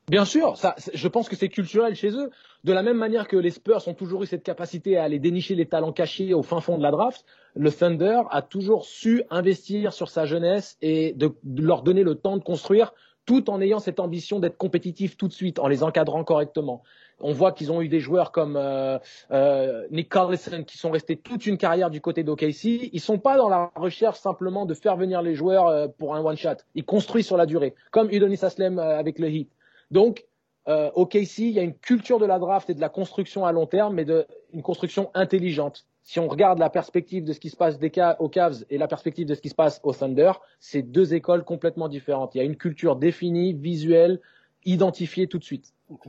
Bien 0.09 0.25
sûr, 0.25 0.55
je 0.95 1.09
pense 1.09 1.29
que 1.29 1.35
c'est 1.35 1.49
culturel 1.49 1.97
chez 1.97 2.11
eux. 2.11 2.31
De 2.63 2.73
la 2.73 2.85
même 2.85 2.97
manière 2.97 3.27
que 3.27 3.37
les 3.37 3.51
Spurs 3.51 3.89
ont 3.89 3.95
toujours 3.95 4.23
eu 4.23 4.27
cette 4.27 4.45
capacité 4.45 4.97
à 4.97 5.03
aller 5.03 5.19
dénicher 5.19 5.57
les 5.57 5.67
talents 5.67 5.93
cachés 5.93 6.33
au 6.33 6.45
fin 6.45 6.61
fond 6.61 6.79
de 6.79 6.83
la 6.83 6.93
draft, 6.93 7.25
le 7.57 7.73
Thunder 7.73 8.23
a 8.31 8.41
toujours 8.43 8.85
su 8.85 9.25
investir 9.31 9.93
sur 9.93 10.09
sa 10.09 10.25
jeunesse 10.25 10.77
et 10.81 11.13
de 11.15 11.35
leur 11.57 11.83
donner 11.83 12.05
le 12.05 12.15
temps 12.15 12.37
de 12.37 12.45
construire 12.45 12.93
tout 13.27 13.51
en 13.51 13.61
ayant 13.61 13.81
cette 13.81 13.99
ambition 14.01 14.39
d'être 14.39 14.57
compétitif 14.57 15.17
tout 15.17 15.27
de 15.27 15.33
suite, 15.33 15.59
en 15.59 15.67
les 15.67 15.83
encadrant 15.83 16.23
correctement. 16.23 16.83
On 17.21 17.33
voit 17.33 17.53
qu'ils 17.53 17.73
ont 17.73 17.81
eu 17.81 17.89
des 17.89 18.01
joueurs 18.01 18.31
comme 18.31 18.57
euh, 18.57 18.99
euh, 19.31 19.87
Nick 19.91 20.09
Collison 20.11 20.65
qui 20.65 20.77
sont 20.77 20.91
restés 20.91 21.17
toute 21.17 21.47
une 21.47 21.57
carrière 21.57 21.89
du 21.91 22.01
côté 22.03 22.23
d'OKC. 22.25 22.91
Ils 22.93 23.01
sont 23.01 23.19
pas 23.19 23.39
dans 23.39 23.49
la 23.49 23.71
recherche 23.75 24.19
simplement 24.19 24.67
de 24.67 24.75
faire 24.75 24.97
venir 24.97 25.23
les 25.23 25.35
joueurs 25.35 25.67
euh, 25.69 25.89
pour 25.89 26.15
un 26.15 26.21
one 26.23 26.37
shot. 26.37 26.57
Ils 26.75 26.85
construisent 26.85 27.27
sur 27.27 27.39
la 27.39 27.47
durée, 27.47 27.75
comme 27.91 28.11
Udonis 28.11 28.41
Aslem 28.45 28.79
euh, 28.79 28.99
avec 28.99 29.19
le 29.19 29.31
Heat. 29.31 29.51
Donc, 29.91 30.27
euh, 30.69 30.91
OKC, 30.95 31.39
il 31.39 31.51
y 31.51 31.59
a 31.59 31.63
une 31.63 31.75
culture 31.75 32.19
de 32.19 32.27
la 32.27 32.39
draft 32.39 32.69
et 32.69 32.75
de 32.75 32.81
la 32.81 32.89
construction 32.89 33.47
à 33.47 33.53
long 33.53 33.67
terme, 33.67 33.95
mais 33.95 34.05
de, 34.05 34.27
une 34.53 34.63
construction 34.63 35.11
intelligente. 35.15 35.87
Si 36.03 36.21
on 36.21 36.29
regarde 36.29 36.59
la 36.59 36.71
perspective 36.71 37.25
de 37.25 37.33
ce 37.33 37.41
qui 37.41 37.51
se 37.51 37.57
passe 37.57 37.79
des 37.79 37.91
Ca- 37.95 38.17
aux 38.21 38.29
Cavs 38.29 38.65
et 38.69 38.77
la 38.77 38.89
perspective 38.89 39.27
de 39.27 39.35
ce 39.35 39.41
qui 39.41 39.49
se 39.49 39.55
passe 39.55 39.81
au 39.85 39.93
Thunder, 39.95 40.33
c'est 40.61 40.83
deux 40.83 41.15
écoles 41.15 41.45
complètement 41.45 41.89
différentes. 41.89 42.35
Il 42.35 42.39
y 42.39 42.41
a 42.43 42.45
une 42.45 42.57
culture 42.57 42.97
définie, 42.97 43.55
visuelle, 43.55 44.21
identifiée 44.65 45.29
tout 45.29 45.39
de 45.39 45.45
suite. 45.45 45.73
Ok. 45.89 46.09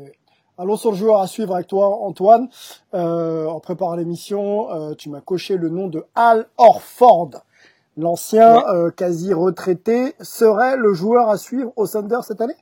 Allons 0.59 0.75
sur 0.75 0.89
le 0.91 0.97
joueur 0.97 1.21
à 1.21 1.27
suivre 1.27 1.53
avec 1.53 1.67
toi, 1.67 1.87
Antoine. 2.01 2.49
Euh, 2.95 3.45
en 3.45 3.59
préparant 3.59 3.95
l'émission, 3.95 4.71
euh, 4.71 4.95
tu 4.95 5.09
m'as 5.09 5.21
coché 5.21 5.55
le 5.55 5.69
nom 5.69 5.87
de 5.87 6.03
Al 6.15 6.47
Horford. 6.57 7.43
L'ancien, 7.95 8.63
euh, 8.67 8.89
quasi 8.89 9.33
retraité, 9.33 10.13
serait 10.19 10.75
le 10.77 10.93
joueur 10.93 11.29
à 11.29 11.37
suivre 11.37 11.73
au 11.75 11.87
Thunder 11.87 12.19
cette 12.23 12.41
année? 12.41 12.55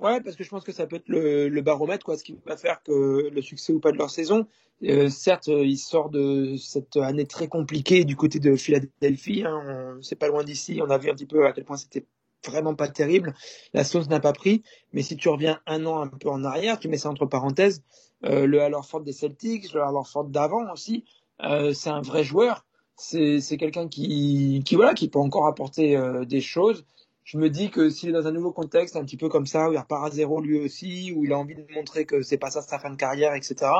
Ouais, 0.00 0.20
parce 0.20 0.34
que 0.34 0.42
je 0.42 0.48
pense 0.48 0.64
que 0.64 0.72
ça 0.72 0.86
peut 0.86 0.96
être 0.96 1.08
le, 1.08 1.48
le 1.48 1.60
baromètre, 1.60 2.04
quoi, 2.04 2.16
ce 2.16 2.24
qui 2.24 2.36
va 2.46 2.56
faire 2.56 2.82
que 2.82 3.28
le 3.28 3.42
succès 3.42 3.72
ou 3.72 3.78
pas 3.80 3.92
de 3.92 3.98
leur 3.98 4.10
saison. 4.10 4.46
Euh, 4.82 5.08
certes, 5.08 5.48
il 5.48 5.76
sort 5.76 6.08
de 6.08 6.56
cette 6.56 6.96
année 6.96 7.26
très 7.26 7.48
compliquée 7.48 8.04
du 8.04 8.16
côté 8.16 8.40
de 8.40 8.56
Philadelphie. 8.56 9.44
Hein, 9.46 9.96
on- 9.98 10.02
c'est 10.02 10.16
pas 10.16 10.28
loin 10.28 10.42
d'ici. 10.42 10.80
On 10.82 10.90
a 10.90 10.98
vu 10.98 11.10
un 11.10 11.14
petit 11.14 11.26
peu 11.26 11.46
à 11.46 11.52
quel 11.52 11.64
point 11.64 11.76
c'était 11.76 12.06
vraiment 12.46 12.74
pas 12.74 12.88
terrible. 12.88 13.34
La 13.74 13.84
sauce 13.84 14.08
n'a 14.08 14.20
pas 14.20 14.32
pris. 14.32 14.62
Mais 14.92 15.02
si 15.02 15.16
tu 15.16 15.28
reviens 15.28 15.60
un 15.66 15.86
an 15.86 16.00
un 16.00 16.08
peu 16.08 16.28
en 16.28 16.44
arrière, 16.44 16.78
tu 16.78 16.88
mets 16.88 16.98
ça 16.98 17.10
entre 17.10 17.26
parenthèses, 17.26 17.82
euh, 18.24 18.46
le 18.46 18.60
Al 18.62 18.74
Horford 18.74 19.02
des 19.02 19.12
Celtics, 19.12 19.72
le 19.72 19.82
Al 19.82 19.94
Horford 19.94 20.24
d'avant 20.24 20.70
aussi, 20.72 21.04
euh, 21.42 21.72
c'est 21.72 21.90
un 21.90 22.02
vrai 22.02 22.24
joueur. 22.24 22.64
C'est 22.96 23.40
quelqu'un 23.58 23.88
qui, 23.88 24.62
qui 24.66 24.74
voilà, 24.74 24.92
qui 24.92 25.08
peut 25.08 25.18
encore 25.18 25.46
apporter 25.46 25.96
euh, 25.96 26.26
des 26.26 26.42
choses. 26.42 26.84
je 27.24 27.38
me 27.38 27.48
dis 27.48 27.70
que 27.70 27.88
s'il 27.88 28.10
est 28.10 28.12
dans 28.12 28.26
un 28.26 28.32
nouveau 28.32 28.52
contexte, 28.52 28.94
un 28.94 29.04
petit 29.04 29.16
peu 29.16 29.30
comme 29.30 29.46
ça, 29.46 29.70
où 29.70 29.72
il 29.72 29.78
repart 29.78 30.04
à 30.04 30.10
zéro 30.10 30.40
lui 30.42 30.58
aussi, 30.60 31.10
où 31.16 31.24
il 31.24 31.32
a 31.32 31.38
envie 31.38 31.54
de 31.54 31.64
montrer 31.74 32.04
que 32.04 32.20
c'est 32.20 32.36
pas 32.36 32.50
ça 32.50 32.60
sa 32.60 32.78
fin 32.78 32.90
de 32.90 32.96
carrière, 32.96 33.34
etc. 33.34 33.70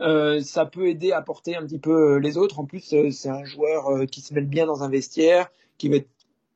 Euh, 0.00 0.40
ça 0.40 0.66
peut 0.66 0.88
aider 0.88 1.12
à 1.12 1.22
porter 1.22 1.56
un 1.56 1.62
petit 1.62 1.78
peu 1.78 2.14
euh, 2.14 2.18
les 2.18 2.36
autres. 2.36 2.58
En 2.58 2.64
plus, 2.64 2.92
euh, 2.92 3.10
c'est 3.10 3.28
un 3.28 3.44
joueur 3.44 4.06
qui 4.10 4.20
se 4.20 4.34
met 4.34 4.40
bien 4.40 4.66
dans 4.66 4.82
un 4.82 4.88
vestiaire, 4.88 5.50
qui 5.78 5.88
va 5.88 5.98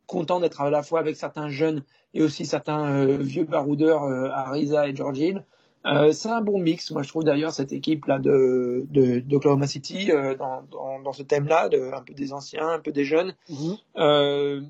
content 0.07 0.41
d'être 0.41 0.61
à 0.61 0.71
la 0.71 0.83
fois 0.83 1.01
avec 1.01 1.17
certains 1.17 1.49
jeunes 1.49 1.83
et 2.15 2.23
aussi 2.23 2.47
certains 2.47 3.07
vieux 3.17 3.45
baroudeurs, 3.45 4.05
Ariza 4.05 4.89
et 4.89 4.95
Georgine. 4.95 5.43
Euh, 5.87 6.13
c'est 6.13 6.29
un 6.29 6.41
bon 6.41 6.59
mix. 6.59 6.91
Moi, 6.91 7.03
je 7.03 7.09
trouve 7.09 7.25
d'ailleurs 7.25 7.53
cette 7.53 7.73
équipe 7.73 8.07
là 8.07 8.19
de 8.19 8.85
d'Oklahoma 9.21 9.67
City 9.67 10.11
dans, 10.39 10.63
dans, 10.71 11.01
dans, 11.01 11.13
ce 11.13 11.23
thème-là, 11.23 11.69
de, 11.69 11.93
un 11.93 12.03
peu 12.03 12.13
des 12.13 12.33
anciens, 12.33 12.69
un 12.69 12.81
peu 12.81 12.91
des 12.91 13.05
jeunes. 13.05 13.35
Euh, 13.97 14.61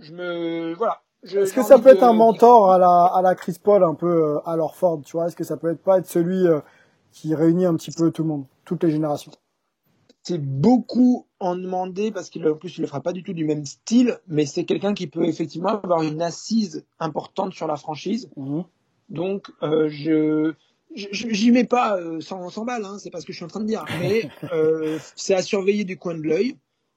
je 0.00 0.12
me 0.12 0.74
voilà. 0.74 1.00
Est-ce 1.24 1.54
que 1.54 1.62
ça 1.62 1.78
peut 1.78 1.90
être 1.90 2.02
un 2.02 2.12
mentor 2.12 2.72
à 2.72 2.78
la 2.78 3.04
à 3.04 3.22
la 3.22 3.34
Chris 3.34 3.56
Paul 3.62 3.82
un 3.84 3.94
peu 3.94 4.40
à 4.44 4.56
Ford, 4.74 5.00
tu 5.04 5.12
vois? 5.12 5.26
Est-ce 5.26 5.36
que 5.36 5.44
ça 5.44 5.56
peut 5.56 5.70
être 5.70 5.82
pas 5.82 5.98
être 5.98 6.06
celui 6.06 6.44
qui 7.12 7.34
réunit 7.34 7.64
un 7.64 7.76
petit 7.76 7.92
peu 7.92 8.10
tout 8.10 8.22
le 8.22 8.28
monde, 8.28 8.44
toutes 8.64 8.82
les 8.82 8.90
générations? 8.90 9.32
C'est 10.22 10.40
beaucoup 10.40 11.26
en 11.40 11.56
demander 11.56 12.12
parce 12.12 12.30
qu'en 12.30 12.54
plus 12.54 12.78
il 12.78 12.82
le 12.82 12.86
fera 12.86 13.00
pas 13.00 13.12
du 13.12 13.22
tout 13.22 13.32
du 13.32 13.44
même 13.44 13.66
style, 13.66 14.18
mais 14.28 14.46
c'est 14.46 14.64
quelqu'un 14.64 14.94
qui 14.94 15.06
peut 15.06 15.24
effectivement 15.24 15.80
avoir 15.82 16.02
une 16.02 16.22
assise 16.22 16.84
importante 17.00 17.52
sur 17.54 17.66
la 17.66 17.76
franchise. 17.76 18.30
Mhm. 18.36 18.64
Donc 19.08 19.50
euh, 19.62 19.88
je 19.88 20.54
j'y 20.94 21.50
mets 21.50 21.64
pas 21.64 21.96
euh, 21.96 22.20
100, 22.20 22.50
100 22.50 22.64
balles, 22.64 22.84
hein, 22.84 22.98
c'est 22.98 23.10
pas 23.10 23.20
ce 23.20 23.26
que 23.26 23.32
je 23.32 23.38
suis 23.38 23.44
en 23.44 23.48
train 23.48 23.60
de 23.60 23.66
dire, 23.66 23.84
mais 24.00 24.28
euh, 24.52 24.98
c'est 25.16 25.34
à 25.34 25.42
surveiller 25.42 25.84
du 25.84 25.96
coin 25.96 26.14
de 26.14 26.22
l'œil 26.22 26.56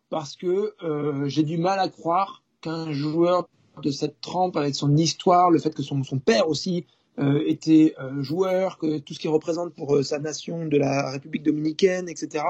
parce 0.10 0.36
que 0.36 0.76
euh, 0.84 1.28
j'ai 1.28 1.44
du 1.44 1.58
mal 1.58 1.80
à 1.80 1.90
croire 1.90 2.44
qu'un 2.62 2.92
joueur 2.92 3.48
de 3.82 3.92
cette 3.92 4.22
trempe 4.22 4.56
avec 4.58 4.76
son 4.76 4.96
histoire, 4.96 5.50
le 5.50 5.60
fait 5.60 5.74
que 5.74 5.84
son, 5.84 6.04
son 6.04 6.20
père 6.20 6.48
aussi 6.48 6.86
euh, 7.18 7.44
était 7.46 7.96
euh, 8.00 8.22
joueur, 8.22 8.78
que 8.78 8.98
tout 8.98 9.14
ce 9.14 9.20
qu'il 9.20 9.30
représente 9.30 9.74
pour 9.74 9.96
euh, 9.96 10.04
sa 10.04 10.20
nation 10.20 10.66
de 10.66 10.78
la 10.78 11.12
République 11.12 11.44
dominicaine, 11.44 12.10
etc., 12.10 12.44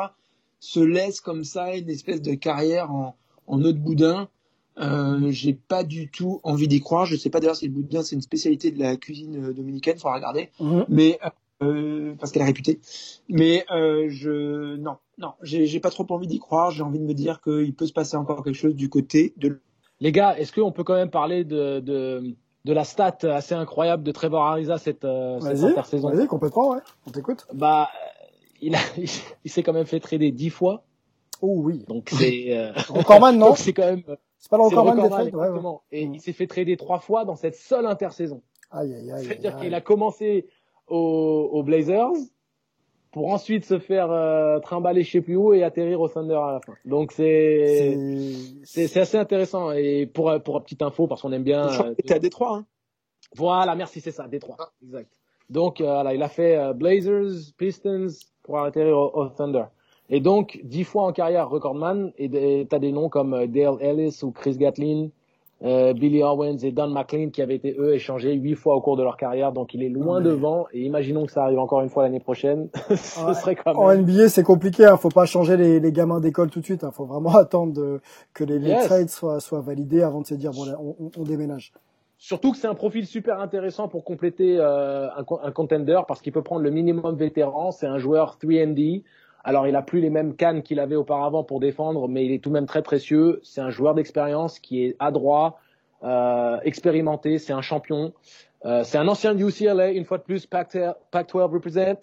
se 0.65 0.79
laisse 0.79 1.21
comme 1.21 1.43
ça 1.43 1.75
une 1.75 1.89
espèce 1.89 2.21
de 2.21 2.33
carrière 2.33 2.91
en, 2.91 3.15
en 3.47 3.61
eau 3.63 3.71
de 3.71 3.77
boudin. 3.77 4.27
Euh, 4.77 5.31
j'ai 5.31 5.53
pas 5.53 5.83
du 5.83 6.09
tout 6.09 6.41
envie 6.43 6.67
d'y 6.67 6.81
croire. 6.81 7.05
Je 7.05 7.15
sais 7.15 7.29
pas 7.29 7.39
d'ailleurs 7.39 7.55
si 7.55 7.67
le 7.67 7.73
boudin 7.73 8.01
c'est 8.01 8.15
une 8.15 8.21
spécialité 8.21 8.71
de 8.71 8.79
la 8.79 8.97
cuisine 8.97 9.53
dominicaine, 9.53 9.97
faudra 9.97 10.15
regarder. 10.15 10.49
Mhm. 10.59 10.85
Mais 10.89 11.19
euh, 11.61 12.13
parce 12.19 12.31
qu'elle 12.31 12.41
est 12.41 12.45
réputée. 12.45 12.79
Mais 13.29 13.65
euh, 13.71 14.07
je 14.09 14.75
non 14.77 14.97
non, 15.17 15.31
j'ai 15.41 15.79
pas 15.79 15.91
trop 15.91 16.05
envie 16.09 16.27
d'y 16.27 16.39
croire. 16.39 16.71
J'ai 16.71 16.83
envie 16.83 16.99
de 16.99 17.05
me 17.05 17.13
dire 17.13 17.39
qu'il 17.41 17.73
peut 17.73 17.87
se 17.87 17.93
passer 17.93 18.17
encore 18.17 18.43
quelque 18.43 18.57
chose 18.57 18.75
du 18.75 18.89
côté 18.89 19.33
de. 19.37 19.61
Les 20.01 20.11
gars, 20.11 20.37
est-ce 20.37 20.51
qu'on 20.51 20.73
peut 20.73 20.83
quand 20.83 20.95
même 20.95 21.11
parler 21.11 21.45
de, 21.45 21.79
de 21.79 22.35
de 22.65 22.73
la 22.73 22.83
stat 22.83 23.19
assez 23.21 23.53
incroyable 23.53 24.03
de 24.03 24.11
Trevor 24.11 24.43
Ariza 24.43 24.77
cette, 24.77 25.05
euh, 25.05 25.39
cette 25.39 25.63
intersaison? 25.63 26.09
Vas-y, 26.09 26.27
complètement, 26.27 26.71
ouais. 26.71 26.79
On 27.07 27.11
t'écoute. 27.11 27.45
Bah, 27.53 27.87
il 28.61 28.75
a, 28.75 28.79
il, 29.43 29.51
s'est 29.51 29.63
quand 29.63 29.73
même 29.73 29.85
fait 29.85 29.99
trader 29.99 30.31
dix 30.31 30.49
fois. 30.49 30.83
Oh 31.41 31.55
oui. 31.57 31.83
Donc 31.87 32.09
c'est. 32.09 32.57
Euh... 32.57 32.71
recordman, 32.89 33.37
non 33.39 33.55
C'est 33.55 33.73
quand 33.73 33.85
même. 33.85 34.03
C'est 34.37 34.49
pas 34.49 34.57
le 34.57 34.63
recordman 34.63 35.01
des 35.01 35.09
trades, 35.09 35.35
ouais, 35.35 35.49
ouais. 35.49 35.71
Et 35.91 36.07
mm. 36.07 36.15
il 36.15 36.21
s'est 36.21 36.33
fait 36.33 36.47
trader 36.47 36.77
trois 36.77 36.99
fois 36.99 37.25
dans 37.25 37.35
cette 37.35 37.55
seule 37.55 37.85
intersaison. 37.85 38.41
Aïe, 38.71 38.93
aïe, 38.93 39.11
aïe. 39.11 39.25
C'est-à-dire 39.25 39.57
qu'il 39.57 39.73
a 39.73 39.81
commencé 39.81 40.47
aux, 40.87 41.49
aux 41.51 41.63
Blazers, 41.63 42.11
pour 43.11 43.31
ensuite 43.31 43.63
se 43.63 43.79
faire 43.79 44.11
euh, 44.11 44.59
trimballer 44.59 45.03
je 45.03 45.11
sais 45.11 45.21
plus 45.21 45.37
où 45.37 45.53
et 45.53 45.63
atterrir 45.63 46.01
au 46.01 46.09
Thunder 46.09 46.33
à 46.35 46.51
la 46.51 46.59
fin. 46.59 46.73
Donc 46.83 47.13
c'est 47.13 47.97
c'est 48.65 48.97
assez 48.97 49.17
intéressant 49.17 49.71
et 49.71 50.05
pour 50.05 50.33
pour 50.43 50.61
petite 50.61 50.81
info 50.81 51.07
parce 51.07 51.21
qu'on 51.21 51.31
aime 51.31 51.45
bien. 51.45 51.65
Euh, 51.81 51.95
à 52.09 52.19
Détroit. 52.19 52.57
Hein. 52.57 52.65
Voilà, 53.33 53.75
merci, 53.75 54.01
c'est 54.01 54.11
ça, 54.11 54.27
Détroit, 54.27 54.57
ah. 54.59 54.71
exact. 54.83 55.11
Donc 55.49 55.79
euh, 55.79 55.85
voilà, 55.85 56.13
il 56.13 56.21
a 56.23 56.29
fait 56.29 56.57
euh, 56.57 56.73
Blazers, 56.73 57.53
Pistons 57.57 58.07
pour 58.45 58.59
atterrir 58.59 58.97
au, 58.97 59.11
au, 59.13 59.25
Thunder. 59.27 59.65
Et 60.09 60.19
donc 60.19 60.59
dix 60.63 60.83
fois 60.83 61.03
en 61.03 61.11
carrière 61.11 61.49
recordman 61.49 62.11
et 62.17 62.65
t'as 62.69 62.79
des 62.79 62.91
noms 62.91 63.09
comme 63.09 63.47
Dale 63.47 63.77
Ellis 63.81 64.19
ou 64.23 64.31
Chris 64.31 64.55
Gatlin 64.55 65.09
euh, 65.63 65.93
Billy 65.93 66.21
Owens 66.21 66.57
et 66.63 66.71
Don 66.71 66.89
McLean 66.89 67.29
qui 67.29 67.41
avaient 67.41 67.55
été 67.55 67.75
eux 67.79 67.93
échangés 67.93 68.33
huit 68.33 68.55
fois 68.55 68.75
au 68.75 68.81
cours 68.81 68.97
de 68.97 69.03
leur 69.03 69.15
carrière, 69.15 69.53
donc 69.53 69.73
il 69.73 69.83
est 69.83 69.89
loin 69.89 70.19
devant. 70.19 70.67
Et 70.73 70.81
imaginons 70.81 71.25
que 71.25 71.31
ça 71.31 71.43
arrive 71.43 71.59
encore 71.59 71.81
une 71.81 71.89
fois 71.89 72.03
l'année 72.03 72.19
prochaine, 72.19 72.67
ce 72.89 73.33
serait 73.33 73.55
quand 73.55 73.73
même. 73.73 73.77
En 73.77 73.95
NBA, 73.95 74.27
c'est 74.27 74.43
compliqué. 74.43 74.85
Hein. 74.85 74.97
Faut 74.97 75.09
pas 75.09 75.25
changer 75.25 75.55
les, 75.55 75.79
les 75.79 75.91
gamins 75.93 76.19
d'école 76.19 76.49
tout 76.49 76.59
de 76.59 76.65
suite. 76.65 76.83
Hein. 76.83 76.91
Faut 76.91 77.05
vraiment 77.05 77.35
attendre 77.37 77.73
de, 77.73 78.01
que 78.33 78.43
les, 78.43 78.59
les 78.59 78.75
trades 78.83 79.09
soient, 79.09 79.39
soient 79.39 79.61
validés 79.61 80.01
avant 80.01 80.21
de 80.21 80.27
se 80.27 80.35
dire 80.35 80.51
bon, 80.51 80.65
là, 80.65 80.77
on, 80.79 81.09
on, 81.17 81.23
déménage. 81.23 81.71
Surtout 82.17 82.51
que 82.51 82.57
c'est 82.57 82.67
un 82.67 82.75
profil 82.75 83.05
super 83.05 83.39
intéressant 83.39 83.87
pour 83.87 84.03
compléter 84.03 84.57
euh, 84.57 85.09
un, 85.09 85.25
un 85.43 85.51
contender 85.51 85.99
parce 86.07 86.21
qu'il 86.21 86.31
peut 86.31 86.43
prendre 86.43 86.61
le 86.61 86.71
minimum 86.71 87.15
vétéran. 87.15 87.71
C'est 87.71 87.87
un 87.87 87.97
joueur 87.97 88.37
3D. 88.41 89.03
Alors, 89.43 89.67
il 89.67 89.75
a 89.75 89.83
plus 89.83 90.01
les 90.01 90.09
mêmes 90.09 90.35
cannes 90.35 90.63
qu'il 90.63 90.79
avait 90.79 90.95
auparavant 90.95 91.43
pour 91.43 91.59
défendre, 91.59 92.07
mais 92.07 92.25
il 92.25 92.31
est 92.31 92.39
tout 92.39 92.49
de 92.49 92.55
même 92.55 92.65
très 92.65 92.81
précieux. 92.81 93.41
C'est 93.43 93.61
un 93.61 93.69
joueur 93.69 93.93
d'expérience 93.93 94.57
qui 94.57 94.83
est 94.83 94.95
adroit, 94.97 95.59
euh, 96.03 96.57
expérimenté. 96.63 97.37
C'est 97.37 97.53
un 97.53 97.61
champion. 97.61 98.13
Euh, 98.65 98.83
c'est 98.83 98.97
un 98.97 99.07
ancien 99.07 99.37
UCLA, 99.37 99.91
une 99.91 100.03
fois 100.03 100.17
de 100.17 100.23
plus, 100.23 100.47
Pac-12 100.47 101.43
represent. 101.43 101.99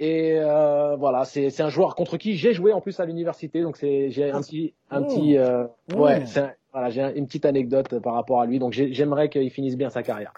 Et 0.00 0.38
euh, 0.38 0.96
voilà, 0.96 1.24
c'est 1.24 1.60
un 1.60 1.68
joueur 1.68 1.94
contre 1.94 2.16
qui 2.16 2.36
j'ai 2.36 2.52
joué 2.52 2.72
en 2.72 2.80
plus 2.80 3.00
à 3.00 3.04
l'université, 3.04 3.62
donc 3.62 3.76
c'est 3.76 4.10
j'ai 4.10 4.30
un 4.30 4.40
petit 4.40 4.74
un 4.90 5.02
petit 5.02 5.36
euh, 5.36 5.64
ouais, 5.96 6.24
voilà, 6.72 6.90
j'ai 6.90 7.02
une 7.16 7.26
petite 7.26 7.46
anecdote 7.46 7.98
par 8.00 8.14
rapport 8.14 8.40
à 8.40 8.46
lui, 8.46 8.58
donc 8.58 8.72
j'aimerais 8.72 9.30
qu'il 9.30 9.50
finisse 9.50 9.76
bien 9.76 9.90
sa 9.90 10.02
carrière. 10.02 10.34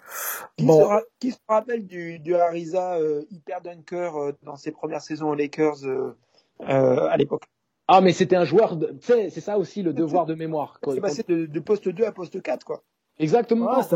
Qui, 0.57 0.65
bon. 0.65 0.79
se, 0.79 1.03
qui 1.19 1.31
se 1.31 1.39
rappelle 1.47 1.85
du, 1.85 2.19
du 2.19 2.35
Ariza 2.35 2.95
euh, 2.95 3.23
hyper 3.31 3.61
dunker 3.61 4.15
euh, 4.15 4.31
dans 4.43 4.55
ses 4.55 4.71
premières 4.71 5.01
saisons 5.01 5.29
aux 5.29 5.35
Lakers 5.35 5.83
euh, 5.83 6.15
à 6.61 7.17
l'époque? 7.17 7.43
Ah, 7.87 7.99
mais 7.99 8.13
c'était 8.13 8.37
un 8.37 8.45
joueur, 8.45 8.79
tu 8.79 8.85
sais, 9.01 9.29
c'est 9.29 9.41
ça 9.41 9.57
aussi 9.57 9.83
le 9.83 9.91
devoir 9.91 10.25
de 10.25 10.33
mémoire. 10.33 10.79
C'est 10.87 11.01
passé 11.01 11.23
de, 11.27 11.45
de, 11.45 11.59
poste 11.59 11.89
2 11.89 12.05
à 12.05 12.13
poste 12.13 12.41
4, 12.41 12.63
quoi. 12.63 12.81
Exactement. 13.21 13.67
Ah, 13.69 13.83
c'est 13.83 13.95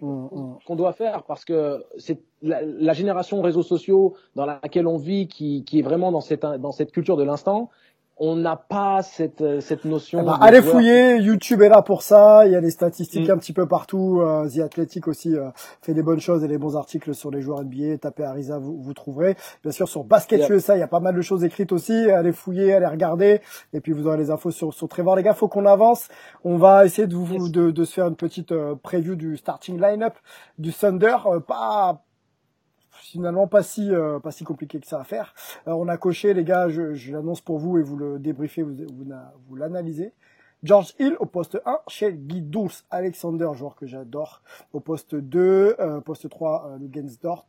qu'on 0.00 0.76
doit 0.76 0.92
faire 0.92 1.22
parce 1.24 1.44
que 1.44 1.84
c'est 1.98 2.20
la, 2.42 2.60
la, 2.62 2.92
génération 2.92 3.40
réseaux 3.40 3.62
sociaux 3.62 4.14
dans 4.36 4.44
laquelle 4.44 4.86
on 4.86 4.98
vit 4.98 5.28
qui, 5.28 5.64
qui 5.64 5.78
est 5.78 5.82
vraiment 5.82 6.12
dans 6.12 6.20
cette, 6.20 6.42
dans 6.42 6.72
cette 6.72 6.92
culture 6.92 7.16
de 7.16 7.24
l'instant 7.24 7.70
on 8.16 8.36
n'a 8.36 8.56
pas 8.56 9.02
cette, 9.02 9.40
euh, 9.40 9.60
cette 9.60 9.84
notion. 9.84 10.20
Eh 10.22 10.24
ben, 10.24 10.38
allez 10.40 10.62
fouiller, 10.62 11.18
YouTube 11.18 11.62
est 11.62 11.68
là 11.68 11.82
pour 11.82 12.02
ça. 12.02 12.46
Il 12.46 12.52
y 12.52 12.56
a 12.56 12.60
des 12.60 12.70
statistiques 12.70 13.28
mm. 13.28 13.32
un 13.32 13.38
petit 13.38 13.52
peu 13.52 13.66
partout. 13.66 14.20
Euh, 14.20 14.48
The 14.48 14.60
Athletic 14.60 15.08
aussi 15.08 15.34
euh, 15.34 15.50
fait 15.82 15.94
des 15.94 16.02
bonnes 16.02 16.20
choses 16.20 16.44
et 16.44 16.48
des 16.48 16.58
bons 16.58 16.76
articles 16.76 17.14
sur 17.14 17.30
les 17.30 17.40
joueurs 17.40 17.64
NBA. 17.64 17.98
Tapez 17.98 18.24
Arisa, 18.24 18.58
vous, 18.58 18.80
vous 18.80 18.94
trouverez. 18.94 19.36
Bien 19.62 19.72
sûr, 19.72 19.88
sur 19.88 20.04
Basket 20.04 20.48
USA, 20.48 20.76
il 20.76 20.80
y 20.80 20.82
a 20.82 20.88
pas 20.88 21.00
mal 21.00 21.14
de 21.14 21.22
choses 21.22 21.44
écrites 21.44 21.72
aussi. 21.72 22.10
Allez 22.10 22.32
fouiller, 22.32 22.74
allez 22.74 22.86
regarder. 22.86 23.40
Et 23.72 23.80
puis 23.80 23.92
vous 23.92 24.06
aurez 24.06 24.18
les 24.18 24.30
infos 24.30 24.52
sur, 24.52 24.72
sur 24.72 24.88
Trevor. 24.88 25.16
Les 25.16 25.22
gars, 25.22 25.34
faut 25.34 25.48
qu'on 25.48 25.66
avance. 25.66 26.08
On 26.44 26.56
va 26.56 26.86
essayer 26.86 27.08
de, 27.08 27.16
vous, 27.16 27.48
de, 27.48 27.70
de, 27.70 27.84
se 27.84 27.94
faire 27.94 28.06
une 28.06 28.16
petite 28.16 28.52
euh, 28.52 28.76
preview 28.80 29.16
du 29.16 29.36
starting 29.36 29.80
lineup 29.80 30.14
du 30.58 30.72
Thunder. 30.72 31.16
pas 31.48 32.04
finalement 33.00 33.46
pas 33.46 33.62
si 33.62 33.92
euh, 33.92 34.18
pas 34.18 34.30
si 34.30 34.44
compliqué 34.44 34.80
que 34.80 34.86
ça 34.86 35.00
à 35.00 35.04
faire. 35.04 35.34
On 35.66 35.88
a 35.88 35.96
coché 35.96 36.34
les 36.34 36.44
gars, 36.44 36.68
je, 36.68 36.94
je 36.94 37.12
l'annonce 37.12 37.40
pour 37.40 37.58
vous 37.58 37.78
et 37.78 37.82
vous 37.82 37.96
le 37.96 38.18
débriefez, 38.18 38.62
vous, 38.62 38.74
vous, 38.74 39.06
vous 39.48 39.56
l'analysez. 39.56 40.12
George 40.64 40.94
Hill 40.98 41.14
au 41.20 41.26
poste 41.26 41.60
1 41.66 41.80
chez 41.88 42.10
Dulce. 42.12 42.86
Alexander, 42.90 43.50
joueur 43.52 43.76
que 43.76 43.86
j'adore, 43.86 44.40
au 44.72 44.80
poste 44.80 45.14
2. 45.14 45.76
Euh, 45.78 46.00
poste 46.00 46.30
3, 46.30 46.70
euh, 46.70 46.78
Lugensdort. 46.78 47.46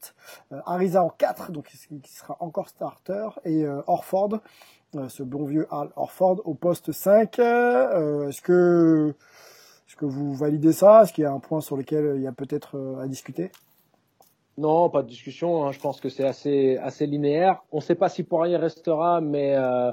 Euh, 0.52 0.60
Ariza 0.66 1.02
en 1.02 1.10
4, 1.10 1.54
donc 1.54 1.68
qui 1.68 2.14
sera 2.14 2.36
encore 2.42 2.68
starter. 2.68 3.30
Et 3.46 3.64
euh, 3.66 3.82
Orford, 3.88 4.42
euh, 4.96 5.08
ce 5.08 5.24
bon 5.24 5.46
vieux 5.46 5.66
Al 5.72 5.92
Orford 5.96 6.42
au 6.44 6.56
poste 6.56 6.92
5. 6.92 7.40
Est-ce 7.40 8.42
que, 8.42 9.16
est-ce 9.88 9.96
que 9.96 10.06
vous 10.06 10.34
validez 10.34 10.74
ça? 10.74 11.04
Est-ce 11.04 11.14
qu'il 11.14 11.24
y 11.24 11.28
a 11.28 11.32
un 11.32 11.40
point 11.40 11.62
sur 11.62 11.78
lequel 11.78 12.16
il 12.18 12.22
y 12.22 12.28
a 12.28 12.34
peut-être 12.34 13.00
à 13.02 13.08
discuter? 13.08 13.50
Non, 14.58 14.90
pas 14.90 15.02
de 15.02 15.08
discussion. 15.08 15.66
Hein. 15.66 15.72
Je 15.72 15.80
pense 15.80 16.00
que 16.00 16.10
c'est 16.10 16.26
assez 16.26 16.78
assez 16.78 17.06
linéaire. 17.06 17.64
On 17.72 17.78
ne 17.78 17.82
sait 17.82 17.96
pas 17.96 18.10
si 18.10 18.24
Poirier 18.24 18.58
restera, 18.58 19.22
mais 19.22 19.56
euh, 19.56 19.92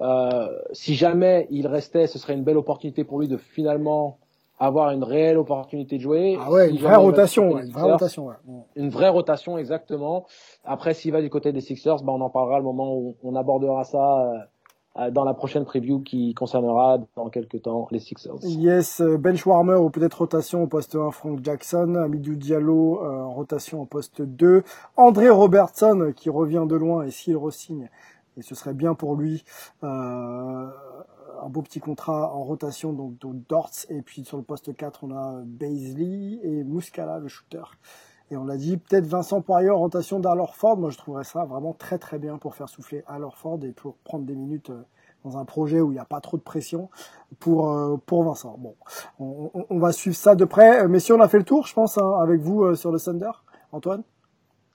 euh, 0.00 0.48
si 0.72 0.94
jamais 0.94 1.46
il 1.50 1.66
restait, 1.66 2.06
ce 2.06 2.18
serait 2.18 2.34
une 2.34 2.44
belle 2.44 2.56
opportunité 2.56 3.04
pour 3.04 3.18
lui 3.20 3.28
de 3.28 3.36
finalement 3.36 4.18
avoir 4.60 4.90
une 4.90 5.04
réelle 5.04 5.38
opportunité 5.38 5.98
de 5.98 6.02
jouer. 6.02 6.36
Ah 6.40 6.50
ouais, 6.50 6.70
une 6.70 6.78
vraie 6.78 6.96
rotation, 6.96 7.58
une 7.58 7.70
vraie 7.70 7.92
rotation, 7.92 8.26
ouais. 8.26 8.34
Une 8.76 8.90
vraie 8.90 9.08
rotation, 9.08 9.56
exactement. 9.56 10.26
Après, 10.64 10.94
s'il 10.94 11.12
va 11.12 11.20
du 11.20 11.30
côté 11.30 11.52
des 11.52 11.60
Sixers, 11.60 12.02
bah, 12.02 12.12
on 12.12 12.20
en 12.20 12.30
parlera 12.30 12.58
le 12.58 12.64
moment 12.64 12.94
où 12.94 13.16
on 13.22 13.36
abordera 13.36 13.84
ça. 13.84 14.48
Euh, 14.98 15.10
dans 15.10 15.24
la 15.24 15.34
prochaine 15.34 15.64
preview 15.64 16.00
qui 16.00 16.34
concernera 16.34 16.98
dans 17.16 17.28
quelques 17.28 17.62
temps 17.62 17.86
les 17.90 18.00
Sixers. 18.00 18.38
Yes, 18.42 19.00
euh, 19.00 19.16
bench 19.16 19.46
warmer 19.46 19.76
ou 19.76 19.90
peut-être 19.90 20.18
rotation 20.18 20.62
au 20.64 20.66
poste 20.66 20.96
1 20.96 21.10
Frank 21.12 21.38
Jackson, 21.42 21.94
Amidou 21.94 22.34
Diallo 22.34 23.02
euh, 23.02 23.24
rotation 23.26 23.82
au 23.82 23.84
poste 23.84 24.22
2, 24.22 24.64
André 24.96 25.30
Robertson 25.30 26.12
qui 26.16 26.30
revient 26.30 26.64
de 26.68 26.74
loin 26.74 27.04
et 27.04 27.10
s'il 27.10 27.36
resigne 27.36 27.88
et 28.36 28.42
ce 28.42 28.54
serait 28.54 28.74
bien 28.74 28.94
pour 28.94 29.16
lui 29.16 29.44
euh, 29.84 30.66
un 31.42 31.48
beau 31.48 31.62
petit 31.62 31.80
contrat 31.80 32.34
en 32.34 32.42
rotation, 32.42 32.92
donc, 32.92 33.18
donc 33.18 33.36
Dortz, 33.48 33.86
et 33.90 34.02
puis 34.02 34.24
sur 34.24 34.36
le 34.36 34.42
poste 34.42 34.74
4, 34.76 35.04
on 35.04 35.12
a 35.12 35.40
Baisley 35.44 36.40
et 36.42 36.64
Muscala, 36.64 37.18
le 37.18 37.28
shooter. 37.28 37.62
Et 38.30 38.36
on 38.36 38.44
l'a 38.44 38.56
dit, 38.56 38.76
peut-être 38.76 39.06
Vincent 39.06 39.40
Poirier 39.40 39.70
en 39.70 39.78
rotation 39.78 40.20
d'Alorford. 40.20 40.76
Moi, 40.76 40.90
je 40.90 40.98
trouverais 40.98 41.24
ça 41.24 41.44
vraiment 41.44 41.72
très 41.72 41.98
très 41.98 42.18
bien 42.18 42.36
pour 42.38 42.54
faire 42.54 42.68
souffler 42.68 43.02
Alorford 43.06 43.60
et 43.64 43.72
pour 43.72 43.96
prendre 44.04 44.24
des 44.24 44.34
minutes 44.34 44.70
euh, 44.70 44.82
dans 45.24 45.38
un 45.38 45.44
projet 45.44 45.80
où 45.80 45.90
il 45.90 45.94
n'y 45.94 46.00
a 46.00 46.04
pas 46.04 46.20
trop 46.20 46.36
de 46.36 46.42
pression 46.42 46.90
pour 47.38 47.70
euh, 47.70 47.96
pour 48.04 48.24
Vincent. 48.24 48.56
Bon, 48.58 48.74
on, 49.18 49.78
va 49.78 49.92
suivre 49.92 50.16
ça 50.16 50.34
de 50.34 50.44
près. 50.44 50.86
Mais 50.88 51.00
si 51.00 51.12
on 51.12 51.20
a 51.20 51.28
fait 51.28 51.38
le 51.38 51.44
tour, 51.44 51.66
je 51.66 51.74
pense, 51.74 51.96
hein, 51.98 52.12
avec 52.20 52.40
vous 52.40 52.74
sur 52.74 52.92
le 52.92 53.00
Thunder, 53.00 53.30
Antoine? 53.72 54.02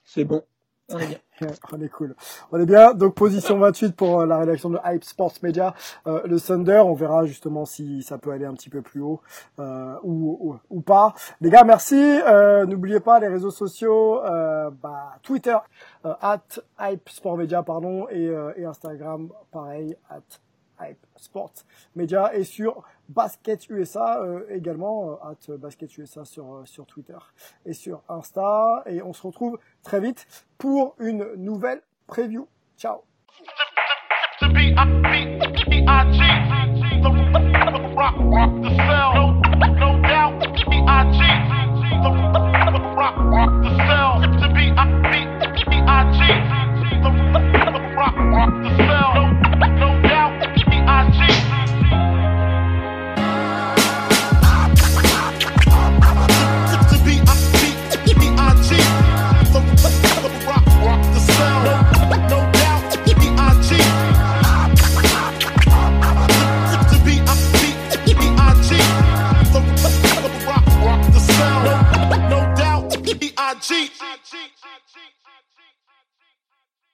C'est 0.04 0.24
bon. 0.24 0.42
On 0.90 0.98
est 0.98 1.18
bien. 1.40 1.88
cool. 1.88 2.14
On 2.52 2.60
est 2.60 2.66
bien. 2.66 2.92
Donc 2.92 3.14
position 3.14 3.58
28 3.58 3.96
pour 3.96 4.20
euh, 4.20 4.26
la 4.26 4.38
rédaction 4.38 4.68
de 4.68 4.78
Hype 4.84 5.04
Sports 5.04 5.32
Media. 5.42 5.74
Euh, 6.06 6.20
le 6.26 6.38
Thunder, 6.38 6.82
on 6.84 6.94
verra 6.94 7.24
justement 7.24 7.64
si 7.64 8.02
ça 8.02 8.18
peut 8.18 8.30
aller 8.30 8.44
un 8.44 8.52
petit 8.52 8.68
peu 8.68 8.82
plus 8.82 9.00
haut 9.00 9.22
euh, 9.58 9.96
ou, 10.02 10.56
ou, 10.68 10.80
pas. 10.82 11.14
Les 11.40 11.48
gars, 11.48 11.64
merci. 11.64 11.96
Euh, 11.96 12.66
N'oubliez 12.66 13.00
pas 13.00 13.18
les 13.18 13.28
réseaux 13.28 13.50
sociaux, 13.50 14.22
euh, 14.24 14.70
bah, 14.82 15.16
Twitter 15.22 15.56
at 16.04 16.42
Hype 16.78 17.08
Sports 17.08 17.38
Media 17.38 17.62
pardon 17.62 18.06
et, 18.10 18.30
et 18.56 18.64
Instagram 18.64 19.30
pareil 19.50 19.96
at 20.10 20.20
Hype 20.80 21.06
Sports 21.16 21.64
Media 21.94 22.34
et 22.34 22.44
sur 22.44 22.82
Basket 23.08 23.68
USA 23.68 24.20
euh, 24.22 24.46
également, 24.50 25.10
euh, 25.10 25.30
at 25.30 25.56
Basket 25.56 25.96
USA 25.98 26.24
sur, 26.24 26.54
euh, 26.54 26.64
sur 26.64 26.86
Twitter 26.86 27.18
et 27.66 27.72
sur 27.72 28.02
Insta. 28.08 28.82
Et 28.86 29.02
on 29.02 29.12
se 29.12 29.22
retrouve 29.26 29.58
très 29.82 30.00
vite 30.00 30.26
pour 30.58 30.94
une 30.98 31.34
nouvelle 31.36 31.82
preview. 32.06 32.48
Ciao. 32.78 33.02